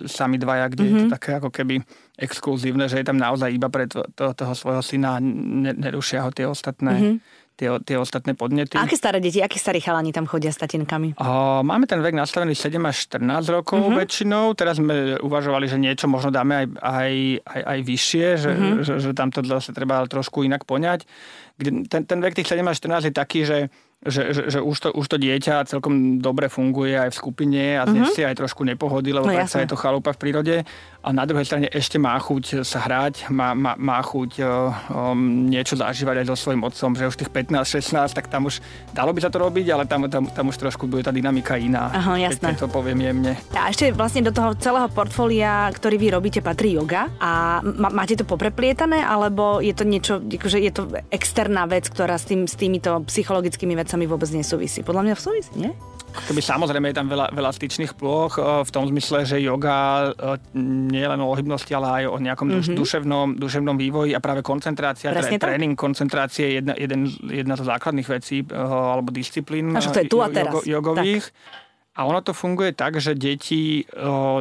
sami 0.10 0.38
dvaja, 0.42 0.70
kde 0.74 0.84
mm-hmm. 0.86 0.98
je 0.98 1.02
to 1.02 1.08
mhm. 1.10 1.14
také 1.14 1.30
ako 1.38 1.50
keby 1.54 1.82
exkluzívne, 2.18 2.90
že 2.90 2.98
je 3.02 3.06
tam 3.06 3.18
naozaj 3.18 3.50
iba 3.54 3.70
pre 3.70 3.86
to, 3.86 4.02
to, 4.18 4.34
toho 4.34 4.54
svojho 4.58 4.82
syna 4.82 5.18
a 5.18 5.20
nerušia 5.22 6.26
ho 6.26 6.34
tie 6.34 6.50
ostatné 6.50 6.94
mm-hmm 6.94 7.46
tie, 7.58 7.70
tie 7.82 7.98
ostatné 7.98 8.38
podnety. 8.38 8.78
A 8.78 8.86
aké 8.86 8.94
staré 8.94 9.18
deti, 9.18 9.42
akí 9.42 9.58
starí 9.58 9.82
chalani 9.82 10.14
tam 10.14 10.30
chodia 10.30 10.54
s 10.54 10.62
tatinkami? 10.62 11.18
O, 11.18 11.66
máme 11.66 11.90
ten 11.90 11.98
vek 12.00 12.14
nastavený 12.14 12.54
7 12.54 12.78
až 12.86 13.10
14 13.10 13.50
rokov 13.50 13.82
mm-hmm. 13.82 13.98
väčšinou. 13.98 14.46
Teraz 14.54 14.78
sme 14.78 15.18
uvažovali, 15.18 15.66
že 15.66 15.82
niečo 15.82 16.06
možno 16.06 16.30
dáme 16.30 16.64
aj, 16.64 16.66
aj, 16.78 17.14
aj, 17.44 17.62
aj 17.66 17.80
vyššie, 17.82 18.28
že, 18.38 18.52
mm-hmm. 18.54 18.76
že, 18.86 18.94
že 19.02 19.12
tam 19.18 19.34
to 19.34 19.42
zase 19.42 19.74
treba 19.74 20.06
trošku 20.06 20.46
inak 20.46 20.64
poňať. 20.64 21.10
Ten, 21.58 22.06
ten 22.06 22.20
vek 22.22 22.38
tých 22.38 22.54
7 22.54 22.62
až 22.62 22.78
14 22.78 23.10
je 23.10 23.14
taký, 23.18 23.42
že 23.42 23.74
že, 24.06 24.30
že, 24.30 24.42
že 24.54 24.60
už, 24.62 24.78
to, 24.78 24.90
už 24.94 25.08
to 25.10 25.18
dieťa 25.18 25.66
celkom 25.66 26.22
dobre 26.22 26.54
funguje 26.54 26.94
aj 26.94 27.10
v 27.10 27.18
skupine 27.18 27.82
a 27.82 27.84
dnes 27.90 28.14
mm-hmm. 28.14 28.14
si 28.14 28.22
aj 28.22 28.38
trošku 28.38 28.62
nepohodí, 28.62 29.10
lebo 29.10 29.26
no, 29.26 29.50
sa 29.50 29.66
je 29.66 29.74
to 29.74 29.74
chalupa 29.74 30.14
v 30.14 30.22
prírode. 30.22 30.56
A 31.02 31.10
na 31.10 31.26
druhej 31.26 31.50
strane 31.50 31.66
ešte 31.72 31.98
má 31.98 32.14
chuť 32.14 32.62
sa 32.62 32.86
hrať, 32.86 33.34
má, 33.34 33.58
má, 33.58 33.74
má 33.74 33.98
chuť 34.06 34.38
um, 34.38 35.50
niečo 35.50 35.74
zažívať 35.74 36.22
aj 36.22 36.26
so 36.30 36.36
svojím 36.38 36.62
otcom, 36.68 36.94
že 36.94 37.10
už 37.10 37.18
tých 37.18 37.32
15-16, 37.34 38.14
tak 38.14 38.30
tam 38.30 38.46
už 38.46 38.62
dalo 38.94 39.18
by 39.18 39.20
sa 39.24 39.34
to 39.34 39.42
robiť, 39.42 39.66
ale 39.74 39.90
tam, 39.90 40.06
tam, 40.06 40.30
tam 40.30 40.46
už 40.46 40.62
trošku 40.62 40.86
bude 40.86 41.02
tá 41.02 41.10
dynamika 41.10 41.58
iná. 41.58 41.90
Aha, 41.90 42.22
jasné. 42.22 42.54
Keď, 42.54 42.60
keď 42.60 42.62
to 42.62 42.70
poviem 42.70 43.02
jemne. 43.02 43.34
A 43.58 43.74
ešte 43.74 43.90
vlastne 43.98 44.22
do 44.22 44.36
toho 44.36 44.54
celého 44.62 44.92
portfólia, 44.94 45.74
ktorý 45.74 45.96
vy 45.98 46.08
robíte, 46.14 46.40
patrí 46.46 46.78
yoga. 46.78 47.10
A 47.18 47.64
máte 47.74 48.14
to 48.14 48.30
popreplietané, 48.30 49.02
alebo 49.02 49.58
je 49.58 49.74
to 49.74 49.88
niečo, 49.88 50.22
akože 50.22 50.60
je 50.62 50.72
to 50.76 50.84
externá 51.10 51.66
vec, 51.66 51.88
ktorá 51.88 52.20
s, 52.20 52.28
tým, 52.28 52.46
s 52.46 52.60
týmito 52.60 53.02
psychologickými 53.08 53.74
vecami 53.74 53.87
vecami 53.88 54.04
vôbec 54.04 54.28
nesúvisí. 54.36 54.84
Podľa 54.84 55.08
mňa 55.08 55.14
súvisí, 55.16 55.56
nie? 55.56 55.72
by 56.18 56.42
samozrejme 56.42 56.90
je 56.92 56.98
tam 56.98 57.08
veľa, 57.08 57.30
veľa 57.30 57.52
styčných 57.54 57.94
plôch 57.94 58.36
e, 58.36 58.42
v 58.42 58.70
tom 58.74 58.90
zmysle, 58.90 59.24
že 59.24 59.38
yoga 59.38 60.12
e, 60.12 60.40
nie 60.58 61.04
je 61.04 61.10
len 61.14 61.22
o 61.22 61.30
hybnosti, 61.32 61.72
ale 61.78 61.88
aj 61.88 62.04
o 62.10 62.18
nejakom 62.18 62.48
mm-hmm. 62.48 62.76
duševnom, 62.76 63.28
duševnom 63.38 63.78
vývoji 63.78 64.18
a 64.18 64.20
práve 64.20 64.42
koncentrácia, 64.42 65.14
tre, 65.14 65.38
tréning 65.38 65.78
koncentrácie 65.78 66.50
je 66.50 66.54
jedna, 66.64 66.74
jeden, 66.74 67.02
jedna 67.28 67.56
z 67.56 67.64
základných 67.70 68.08
vecí 68.10 68.42
e, 68.42 68.56
alebo 68.58 69.14
disciplín 69.14 69.78
a 69.78 69.80
to 69.80 70.02
je 70.02 70.10
tu 70.10 70.20
a 70.24 70.28
teraz. 70.32 70.66
jogových. 70.66 71.30
Tak 71.30 71.66
A 71.98 72.06
ono 72.06 72.22
to 72.22 72.30
funguje 72.30 72.78
tak, 72.78 73.02
že 73.02 73.18
deti, 73.18 73.82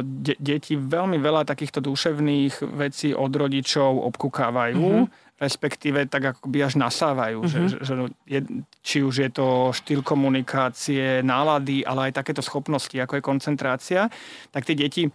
de, 0.05 0.33
deti 0.37 0.77
veľmi 0.77 1.17
veľa 1.17 1.41
takýchto 1.41 1.81
duševných 1.81 2.61
vecí 2.69 3.17
od 3.17 3.33
rodičov 3.33 3.97
obkukávajú, 4.13 4.77
mm-hmm. 4.77 5.26
Respektíve 5.37 6.09
tak 6.09 6.33
akoby 6.33 6.65
až 6.65 6.81
nasávajú. 6.81 7.45
Mm-hmm. 7.45 7.69
Že, 7.69 7.77
že 7.85 7.93
je, 8.25 8.39
či 8.81 8.97
už 9.05 9.15
je 9.21 9.29
to 9.29 9.69
štýl 9.69 10.01
komunikácie, 10.01 11.21
nálady, 11.21 11.85
ale 11.85 12.09
aj 12.09 12.17
takéto 12.21 12.41
schopnosti, 12.41 12.97
ako 12.97 13.21
je 13.21 13.23
koncentrácia, 13.23 14.01
tak 14.49 14.65
tie 14.65 14.73
deti 14.73 15.05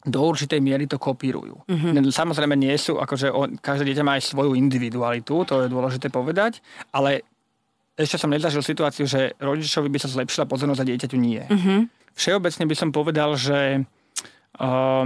do 0.00 0.20
určitej 0.24 0.64
miery 0.64 0.88
to 0.88 0.96
kopírujú. 0.96 1.60
Mm-hmm. 1.68 2.08
Samozrejme 2.08 2.56
nie 2.56 2.72
sú, 2.80 2.96
akože 2.96 3.28
o, 3.30 3.52
každé 3.60 3.92
dieťa 3.92 4.02
má 4.02 4.16
aj 4.16 4.32
svoju 4.32 4.56
individualitu, 4.56 5.44
to 5.44 5.62
je 5.62 5.68
dôležité 5.68 6.08
povedať, 6.08 6.64
ale 6.90 7.22
ešte 8.00 8.16
som 8.16 8.32
nezažil 8.32 8.64
situáciu, 8.64 9.04
že 9.04 9.36
rodičovi 9.36 9.92
by 9.92 9.98
sa 10.00 10.08
zlepšila 10.08 10.48
pozornosť 10.48 10.80
a 10.80 10.88
dieťaťu 10.88 11.16
nie. 11.20 11.44
Mm-hmm. 11.44 11.80
Všeobecne 12.16 12.64
by 12.64 12.76
som 12.80 12.90
povedal, 12.96 13.36
že, 13.36 13.84
uh, 14.56 15.04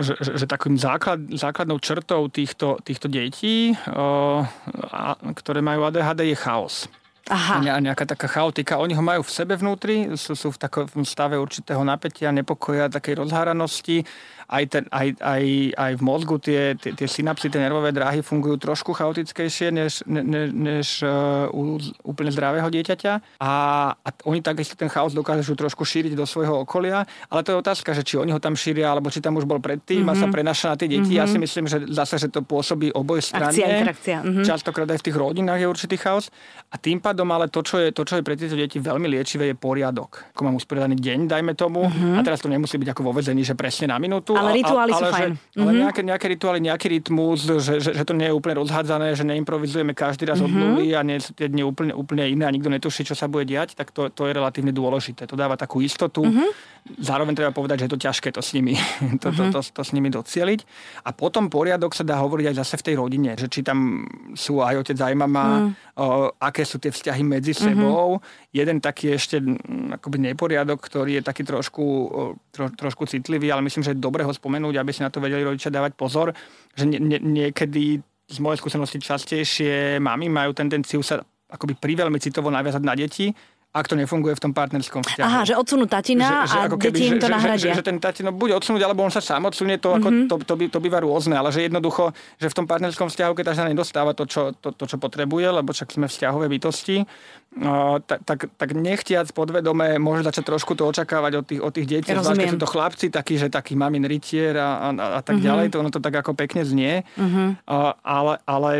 že, 0.00 0.14
že, 0.20 0.44
že 0.44 0.46
takým 0.46 0.76
základ, 0.76 1.20
základnou 1.32 1.80
črtou 1.80 2.28
týchto, 2.28 2.80
týchto 2.84 3.08
detí, 3.08 3.72
uh, 3.72 4.44
a, 4.92 5.16
ktoré 5.32 5.60
majú 5.64 5.88
ADHD, 5.88 6.32
je 6.32 6.36
chaos. 6.36 6.88
Aha. 7.26 7.58
A 7.58 7.82
nejaká 7.82 8.06
taká 8.06 8.30
chaotika. 8.30 8.78
Oni 8.78 8.94
ho 8.94 9.02
majú 9.02 9.26
v 9.26 9.34
sebe 9.34 9.58
vnútri, 9.58 10.14
sú, 10.14 10.38
sú 10.38 10.54
v 10.54 10.62
takom 10.62 11.02
stave 11.02 11.34
určitého 11.34 11.82
napätia, 11.82 12.30
nepokoja, 12.30 12.86
takej 12.86 13.26
rozháranosti 13.26 14.06
aj, 14.46 14.64
ten, 14.70 14.84
aj, 14.94 15.18
aj, 15.18 15.42
aj 15.74 15.92
v 15.98 16.02
mozgu 16.02 16.36
tie, 16.38 16.78
tie, 16.78 16.94
tie 16.94 17.08
synapsy, 17.10 17.50
tie 17.50 17.58
nervové 17.58 17.90
dráhy 17.90 18.22
fungujú 18.22 18.62
trošku 18.62 18.94
chaotickejšie 18.94 19.74
než, 19.74 20.06
ne, 20.06 20.46
než 20.50 21.02
uh, 21.02 21.50
u 21.50 21.82
úplne 22.06 22.30
zdravého 22.30 22.70
dieťaťa 22.70 23.42
a, 23.42 23.52
a 23.98 24.08
oni 24.24 24.40
takisto 24.40 24.78
ten 24.78 24.86
chaos 24.86 25.10
dokážu 25.10 25.58
trošku 25.58 25.82
šíriť 25.82 26.14
do 26.14 26.22
svojho 26.22 26.62
okolia, 26.62 27.02
ale 27.26 27.42
to 27.42 27.52
je 27.54 27.58
otázka, 27.58 27.90
že 27.90 28.06
či 28.06 28.14
oni 28.22 28.30
ho 28.30 28.38
tam 28.38 28.54
šíria, 28.54 28.94
alebo 28.94 29.10
či 29.10 29.18
tam 29.18 29.34
už 29.34 29.48
bol 29.48 29.58
predtým 29.58 30.06
mm-hmm. 30.06 30.14
a 30.14 30.20
sa 30.20 30.26
mhm. 30.30 30.34
prenaša 30.34 30.66
na 30.72 30.76
tie 30.78 30.88
deti. 30.88 31.16
Mm-hmm. 31.16 31.18
Ja 31.18 31.24
si 31.26 31.38
myslím, 31.42 31.66
že 31.66 31.82
zase, 31.90 32.22
že 32.22 32.28
to 32.30 32.46
pôsobí 32.46 32.94
oboj 32.94 33.18
strane. 33.18 33.50
Akcia, 33.50 33.66
interakcia. 33.66 34.18
Mm-hmm. 34.22 34.44
Častokrát 34.46 34.88
aj 34.94 34.98
v 35.02 35.06
tých 35.10 35.16
rodinách 35.16 35.58
je 35.58 35.66
určitý 35.66 35.96
chaos 35.98 36.30
a 36.70 36.78
tým 36.78 37.02
pádom 37.02 37.26
ale 37.34 37.50
to, 37.50 37.66
čo 37.66 37.82
je, 37.82 37.90
to, 37.90 38.06
čo 38.06 38.20
je 38.20 38.22
pre 38.22 38.38
tieto 38.38 38.54
deti 38.54 38.78
veľmi 38.78 39.10
liečivé, 39.10 39.50
je 39.50 39.56
poriadok. 39.58 40.36
Ako 40.36 40.46
mám 40.46 40.54
usporiadaný 40.54 40.94
deň, 41.00 41.18
dajme 41.26 41.52
tomu, 41.58 41.88
mm-hmm. 41.88 42.18
a 42.18 42.20
teraz 42.22 42.44
to 42.44 42.52
nemusí 42.52 42.76
byť 42.78 42.94
ako 42.94 43.02
vo 43.10 43.12
vezení, 43.16 43.42
že 43.42 43.58
presne 43.58 43.90
na 43.90 43.98
minútu, 43.98 44.35
ale 44.36 44.50
rituály 44.60 44.92
ale, 44.92 45.00
sú 45.00 45.04
fajn. 45.08 45.30
Že, 45.32 45.56
ale 45.56 45.60
mm-hmm. 45.60 45.82
nejaké, 45.82 46.00
nejaké 46.04 46.26
rituály, 46.36 46.58
nejaký 46.60 46.86
rytmus, 46.92 47.38
že, 47.42 47.80
že, 47.80 47.90
že 47.96 48.04
to 48.04 48.12
nie 48.12 48.28
je 48.28 48.34
úplne 48.34 48.60
rozhádzané, 48.60 49.16
že 49.16 49.24
neimprovizujeme 49.24 49.96
každý 49.96 50.28
raz 50.28 50.38
mm-hmm. 50.38 50.52
od 50.52 50.62
nuly 50.76 50.86
a 50.92 51.00
nie 51.00 51.18
sú 51.18 51.32
tie 51.32 51.48
dni 51.48 51.64
úplne, 51.64 51.92
úplne 51.96 52.28
iné 52.28 52.44
a 52.44 52.52
nikto 52.52 52.68
netuší, 52.68 53.08
čo 53.08 53.16
sa 53.16 53.26
bude 53.26 53.48
diať, 53.48 53.72
tak 53.72 53.90
to, 53.90 54.12
to 54.12 54.28
je 54.28 54.32
relatívne 54.36 54.70
dôležité. 54.70 55.24
To 55.24 55.34
dáva 55.34 55.56
takú 55.56 55.80
istotu. 55.80 56.22
Mm-hmm. 56.22 56.76
Zároveň 57.02 57.34
treba 57.34 57.50
povedať, 57.50 57.82
že 57.82 57.84
je 57.88 57.92
to 57.96 58.02
ťažké 58.04 58.28
to 58.30 58.42
s 58.44 58.52
nimi, 58.52 58.76
to, 59.22 59.32
to, 59.32 59.50
to, 59.50 59.58
to, 59.58 59.60
to 59.64 59.82
s 59.82 59.90
nimi 59.96 60.12
docieliť. 60.12 60.60
A 61.08 61.16
potom 61.16 61.48
poriadok 61.48 61.96
sa 61.96 62.04
dá 62.04 62.20
hovoriť 62.20 62.52
aj 62.52 62.56
zase 62.60 62.74
v 62.78 62.84
tej 62.92 62.94
rodine, 63.00 63.30
že 63.34 63.48
či 63.48 63.64
tam 63.64 64.04
sú 64.36 64.60
aj 64.60 64.84
otec, 64.84 64.98
aj 65.00 65.14
mama, 65.16 65.46
mm. 65.46 65.70
o, 65.96 66.30
aké 66.36 66.68
sú 66.68 66.76
tie 66.76 66.92
vzťahy 66.92 67.22
medzi 67.24 67.56
mhm. 67.56 67.60
sebou. 67.62 68.20
Mm-hmm. 68.20 68.54
Jeden 68.56 68.76
taký 68.82 69.16
ešte 69.16 69.40
akoby 69.96 70.32
neporiadok, 70.32 70.78
ktorý 70.82 71.20
je 71.20 71.22
taký 71.22 71.42
trošku, 71.46 71.84
tro, 72.50 72.66
trošku 72.74 73.06
citlivý, 73.06 73.52
ale 73.52 73.64
myslím, 73.64 73.84
že 73.84 73.92
je 73.94 74.02
dobre 74.02 74.25
ho 74.26 74.34
spomenúť, 74.34 74.74
aby 74.82 74.90
si 74.90 75.00
na 75.00 75.08
to 75.08 75.22
vedeli 75.22 75.46
rodičia 75.46 75.70
dávať 75.70 75.94
pozor, 75.94 76.34
že 76.74 76.84
nie, 76.84 76.98
nie, 76.98 77.18
niekedy 77.22 78.02
z 78.26 78.38
mojej 78.42 78.58
skúsenosti 78.58 78.98
častejšie 78.98 80.02
mami 80.02 80.26
majú 80.26 80.50
tendenciu 80.50 81.00
sa 81.00 81.22
akoby 81.46 81.78
priveľmi 81.78 82.18
citovo 82.18 82.50
naviazať 82.50 82.82
na 82.82 82.98
deti, 82.98 83.30
ak 83.76 83.92
to 83.92 83.94
nefunguje 83.94 84.32
v 84.32 84.40
tom 84.40 84.52
partnerskom 84.56 85.04
vzťahu. 85.04 85.26
Aha, 85.28 85.40
že 85.44 85.52
odsunú 85.52 85.84
tatina 85.84 86.48
že, 86.48 86.56
že 86.56 86.58
a 86.58 86.64
keby, 86.64 86.80
deti 86.80 87.02
im 87.12 87.20
to 87.20 87.28
nahradia. 87.28 87.60
Že, 87.60 87.68
že, 87.76 87.78
že 87.84 87.84
ten 87.84 87.98
tatino 88.00 88.32
buď 88.32 88.56
odsunúť, 88.56 88.82
alebo 88.88 89.04
on 89.04 89.12
sa 89.12 89.20
sám 89.20 89.44
odsunie, 89.44 89.76
to, 89.76 89.92
ako, 89.92 90.08
mm-hmm. 90.08 90.28
to, 90.32 90.34
to, 90.48 90.54
by, 90.56 90.64
to 90.72 90.78
býva 90.80 90.98
rôzne, 91.04 91.36
ale 91.36 91.52
že 91.52 91.68
jednoducho, 91.68 92.08
že 92.40 92.48
v 92.48 92.56
tom 92.56 92.64
partnerskom 92.64 93.12
vzťahu, 93.12 93.32
keď 93.36 93.44
tá 93.44 93.52
žena 93.52 93.68
nedostáva 93.68 94.16
to 94.16 94.24
čo, 94.24 94.56
to, 94.56 94.72
to, 94.72 94.84
čo 94.88 94.96
potrebuje, 94.96 95.60
lebo 95.60 95.76
však 95.76 95.92
sme 95.92 96.08
vzťahové 96.08 96.48
bytosti, 96.48 97.04
tak, 98.04 98.20
tak, 98.28 98.38
tak 98.52 98.68
nechtiac 98.76 99.32
podvedome 99.32 99.96
môže 99.96 100.28
začať 100.28 100.52
trošku 100.52 100.76
to 100.76 100.84
očakávať 100.84 101.32
od 101.40 101.44
tých, 101.48 101.60
od 101.64 101.72
tých 101.72 101.86
detí. 101.88 102.10
Zvlášť, 102.12 102.36
keď 102.36 102.52
sú 102.52 102.60
to 102.60 102.68
chlapci, 102.68 103.06
takí, 103.08 103.40
že 103.40 103.48
taký 103.48 103.72
mamin 103.72 104.04
rytier 104.04 104.60
a, 104.60 104.92
a, 104.92 105.18
a 105.18 105.20
tak 105.24 105.40
mm-hmm. 105.40 105.46
ďalej, 105.48 105.66
to 105.72 105.76
ono 105.80 105.90
to 105.90 106.00
tak 106.04 106.20
ako 106.20 106.36
pekne 106.36 106.68
znie. 106.68 107.00
Mm-hmm. 107.16 107.48
Ale, 108.04 108.34
ale 108.44 108.70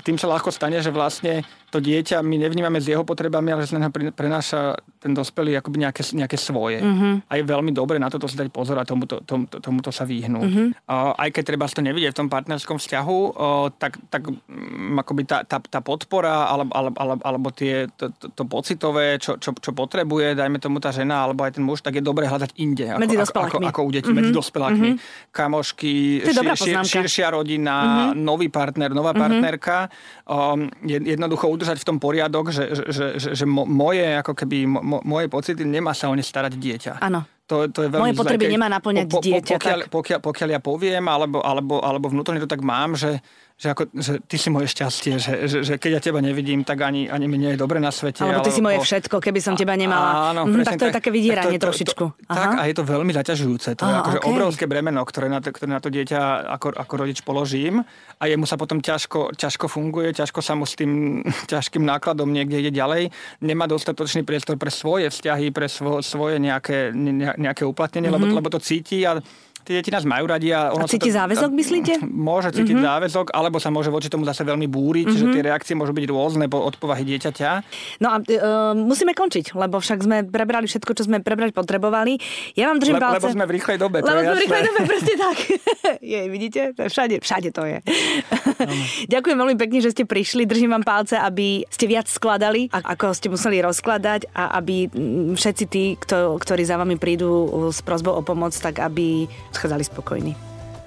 tým 0.00 0.16
sa 0.16 0.32
ľahko 0.32 0.48
stane, 0.48 0.80
že 0.80 0.88
vlastne 0.88 1.44
to 1.68 1.82
dieťa 1.82 2.24
my 2.24 2.40
nevnímame 2.40 2.80
s 2.80 2.88
jeho 2.88 3.04
potrebami, 3.04 3.52
ale 3.52 3.68
že 3.68 3.76
sa 3.76 3.82
na 3.82 3.92
prenáša 3.92 4.80
ten 5.02 5.12
dospelý 5.12 5.60
akoby 5.60 5.84
nejaké, 5.84 6.02
nejaké 6.16 6.40
svoje. 6.40 6.80
Mm-hmm. 6.80 7.28
A 7.28 7.32
je 7.36 7.44
veľmi 7.44 7.72
dobre 7.76 8.00
na 8.00 8.08
toto 8.08 8.24
si 8.30 8.38
dať 8.38 8.48
pozor 8.48 8.80
a 8.80 8.88
tomuto, 8.88 9.20
tomuto, 9.20 9.60
tomuto 9.60 9.90
sa 9.92 10.08
vyhnúť. 10.08 10.48
Mm-hmm. 10.48 10.68
Aj 11.20 11.28
keď 11.28 11.42
treba 11.52 11.68
to 11.68 11.84
nevidieť 11.84 12.16
v 12.16 12.20
tom 12.24 12.32
partnerskom 12.32 12.80
vzťahu, 12.80 13.18
tak, 13.76 14.00
tak 14.08 14.22
um, 14.30 14.96
akoby 14.96 15.28
tá, 15.28 15.44
tá, 15.44 15.60
tá 15.60 15.84
podpora 15.84 16.48
alebo, 16.48 16.72
alebo, 16.72 17.20
alebo 17.20 17.48
tie, 17.52 17.90
to, 18.06 18.08
to, 18.14 18.26
to 18.30 18.42
pocitové, 18.46 19.18
čo, 19.18 19.34
čo, 19.42 19.50
čo 19.58 19.74
potrebuje, 19.74 20.38
dajme 20.38 20.62
tomu 20.62 20.78
tá 20.78 20.94
žena 20.94 21.26
alebo 21.26 21.42
aj 21.42 21.58
ten 21.58 21.64
muž, 21.66 21.82
tak 21.82 21.98
je 21.98 22.02
dobre 22.06 22.30
hľadať 22.30 22.54
inde. 22.62 22.94
Ako, 22.94 23.02
medzi 23.02 23.18
ako, 23.18 23.38
ako, 23.42 23.56
ako 23.66 23.80
u 23.82 23.90
detí, 23.90 24.06
mm-hmm. 24.06 24.18
medzi 24.22 24.30
dospelákmi. 24.30 24.90
Mm-hmm. 24.94 25.34
Kamošky, 25.34 25.94
šir, 26.22 26.46
šir, 26.54 26.76
širšia 26.86 27.34
rodina, 27.34 27.74
mm-hmm. 27.74 28.22
nový 28.22 28.46
partner, 28.46 28.94
nová 28.94 29.10
mm-hmm. 29.10 29.24
partnerka. 29.26 29.76
Um, 30.30 30.70
jednoducho 30.86 31.50
udržať 31.50 31.82
v 31.82 31.86
tom 31.90 31.98
poriadok, 31.98 32.54
že, 32.54 32.70
že, 32.94 33.06
že, 33.18 33.28
že 33.34 33.44
moje, 33.50 34.06
ako 34.22 34.38
keby, 34.38 34.70
mo, 34.70 35.02
moje 35.02 35.26
pocity 35.26 35.66
nemá 35.66 35.90
sa 35.90 36.06
o 36.06 36.14
ne 36.14 36.22
starať 36.22 36.54
dieťa. 36.54 36.94
Áno. 37.02 37.26
To, 37.46 37.70
to 37.70 37.86
je 37.86 37.88
veľmi 37.94 38.10
Moje 38.10 38.18
potreby 38.18 38.50
zlé, 38.50 38.54
nemá 38.58 38.66
naplňať 38.66 39.06
po, 39.06 39.22
po, 39.22 39.22
dieťa. 39.22 39.54
Pokiaľ, 39.54 39.80
pokiaľ, 39.86 40.18
pokiaľ 40.18 40.48
ja 40.50 40.60
poviem, 40.60 41.04
alebo, 41.06 41.38
alebo, 41.46 41.78
alebo 41.78 42.10
vnútorne 42.10 42.42
to 42.42 42.50
tak 42.50 42.58
mám, 42.58 42.98
že 42.98 43.22
že, 43.56 43.72
ako, 43.72 43.88
že 43.96 44.20
ty 44.28 44.36
si 44.36 44.52
moje 44.52 44.68
šťastie, 44.68 45.16
že, 45.16 45.32
že, 45.48 45.58
že 45.64 45.74
keď 45.80 45.90
ja 45.96 46.00
teba 46.04 46.20
nevidím, 46.20 46.60
tak 46.60 46.76
ani, 46.84 47.08
ani 47.08 47.24
mi 47.24 47.40
nie 47.40 47.56
je 47.56 47.58
dobre 47.58 47.80
na 47.80 47.88
svete. 47.88 48.20
Alebo 48.20 48.44
ty 48.44 48.52
si 48.52 48.60
moje 48.60 48.84
všetko, 48.84 49.16
keby 49.16 49.40
som 49.40 49.56
teba 49.56 49.72
nemala. 49.72 50.36
Áno, 50.36 50.44
mm, 50.44 50.60
tak 50.60 50.76
to 50.76 50.92
je 50.92 50.92
také 50.92 51.08
vydieranie 51.08 51.56
to, 51.56 51.64
to, 51.64 51.66
trošičku. 51.72 52.04
To, 52.04 52.28
Aha. 52.28 52.36
Tak 52.36 52.50
a 52.60 52.62
je 52.68 52.74
to 52.76 52.84
veľmi 52.84 53.16
zaťažujúce. 53.16 53.80
To 53.80 53.82
Aha, 53.88 53.88
je 53.88 53.96
akože 54.04 54.18
okay. 54.20 54.28
obrovské 54.28 54.64
bremeno, 54.68 55.00
ktoré 55.08 55.32
na, 55.32 55.40
to, 55.40 55.56
ktoré 55.56 55.72
na 55.72 55.80
to 55.80 55.88
dieťa 55.88 56.52
ako, 56.52 56.68
ako 56.76 56.92
rodič 57.00 57.24
položím 57.24 57.80
a 58.20 58.22
jemu 58.28 58.44
sa 58.44 58.60
potom 58.60 58.84
ťažko, 58.84 59.32
ťažko 59.32 59.72
funguje, 59.72 60.12
ťažko 60.12 60.44
sa 60.44 60.52
mu 60.52 60.68
s 60.68 60.76
tým 60.76 61.24
ťažkým 61.52 61.80
nákladom 61.80 62.28
niekde 62.28 62.60
ide 62.60 62.76
ďalej. 62.76 63.08
Nemá 63.40 63.64
dostatočný 63.64 64.20
priestor 64.20 64.60
pre 64.60 64.68
svoje 64.68 65.08
vzťahy, 65.08 65.48
pre 65.48 65.72
svo, 65.72 66.04
svoje 66.04 66.36
nejaké, 66.36 66.92
nejaké 67.40 67.64
uplatnenie, 67.64 68.12
mm-hmm. 68.12 68.36
lebo, 68.36 68.36
lebo 68.36 68.52
to 68.52 68.60
cíti 68.60 69.00
a 69.08 69.16
tie 69.66 69.82
deti 69.82 69.90
nás 69.90 70.06
majú 70.06 70.30
radi. 70.30 70.54
A, 70.54 70.70
ono 70.70 70.86
a 70.86 70.90
cíti 70.90 71.10
to, 71.10 71.18
záväzok, 71.18 71.50
myslíte? 71.50 71.92
Môže 72.30 72.54
cítiť 72.54 72.78
mm-hmm. 72.78 72.86
záväzok, 72.86 73.26
alebo 73.34 73.58
sa 73.58 73.74
môže 73.74 73.90
voči 73.90 74.06
tomu 74.06 74.22
zase 74.22 74.46
veľmi 74.46 74.70
búriť, 74.70 75.10
mm-hmm. 75.10 75.20
že 75.26 75.34
tie 75.34 75.42
reakcie 75.42 75.74
môžu 75.74 75.90
byť 75.90 76.06
rôzne 76.06 76.46
od 76.46 76.74
povahy 76.78 77.02
dieťaťa. 77.02 77.50
No 77.98 78.14
a 78.14 78.22
uh, 78.22 78.72
musíme 78.78 79.10
končiť, 79.10 79.58
lebo 79.58 79.82
však 79.82 79.98
sme 80.06 80.22
prebrali 80.30 80.70
všetko, 80.70 80.90
čo 80.94 81.02
sme 81.10 81.18
prebrať 81.18 81.50
potrebovali. 81.50 82.22
Ja 82.54 82.70
vám 82.70 82.78
držím 82.78 82.96
Le, 82.96 83.02
palce. 83.02 83.26
Lebo 83.26 83.34
sme 83.34 83.44
v 83.50 83.52
rýchlej 83.58 83.76
dobe. 83.82 83.98
Lebo 84.04 84.20
sme 84.22 84.34
v 84.38 84.42
rýchlej 84.46 84.62
dobe, 84.70 84.78
presne 84.92 85.14
tak. 85.18 85.36
je, 86.14 86.20
vidíte? 86.30 86.60
Všade, 86.76 87.16
všade 87.18 87.48
to 87.50 87.66
je. 87.66 87.78
Ďakujem 89.10 89.36
veľmi 89.36 89.56
pekne, 89.58 89.78
že 89.82 89.90
ste 89.90 90.04
prišli. 90.06 90.46
Držím 90.46 90.78
vám 90.78 90.84
palce, 90.86 91.18
aby 91.18 91.66
ste 91.66 91.90
viac 91.90 92.06
skladali, 92.06 92.70
ako 92.70 93.16
ste 93.16 93.32
museli 93.32 93.58
rozkladať 93.64 94.30
a 94.36 94.60
aby 94.62 94.86
všetci 95.34 95.64
tí, 95.66 95.98
kto, 95.98 96.38
ktorí 96.38 96.62
za 96.62 96.78
vami 96.78 97.00
prídu 97.00 97.48
s 97.72 97.80
prozbou 97.80 98.14
o 98.18 98.22
pomoc, 98.22 98.52
tak 98.54 98.78
aby 98.78 99.26
schádzali 99.56 99.84
spokojní. 99.88 100.32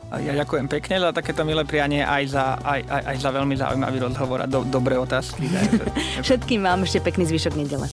Ja 0.09 0.33
ďakujem 0.33 0.65
pekne 0.65 0.97
za 0.97 1.13
takéto 1.13 1.45
milé 1.45 1.61
prianie 1.69 2.01
aj 2.01 2.33
za, 2.33 2.57
aj, 2.65 2.81
aj, 2.81 3.01
aj 3.13 3.17
za 3.21 3.29
veľmi 3.29 3.53
zaujímavý 3.53 3.97
rozhovor 4.09 4.41
a 4.41 4.49
do, 4.49 4.65
dobré 4.65 4.97
otázky. 4.97 5.45
Všetkým 6.25 6.65
vám 6.65 6.81
ešte 6.81 6.97
pekný 7.05 7.29
zvyšok 7.29 7.53
nedele. 7.53 7.85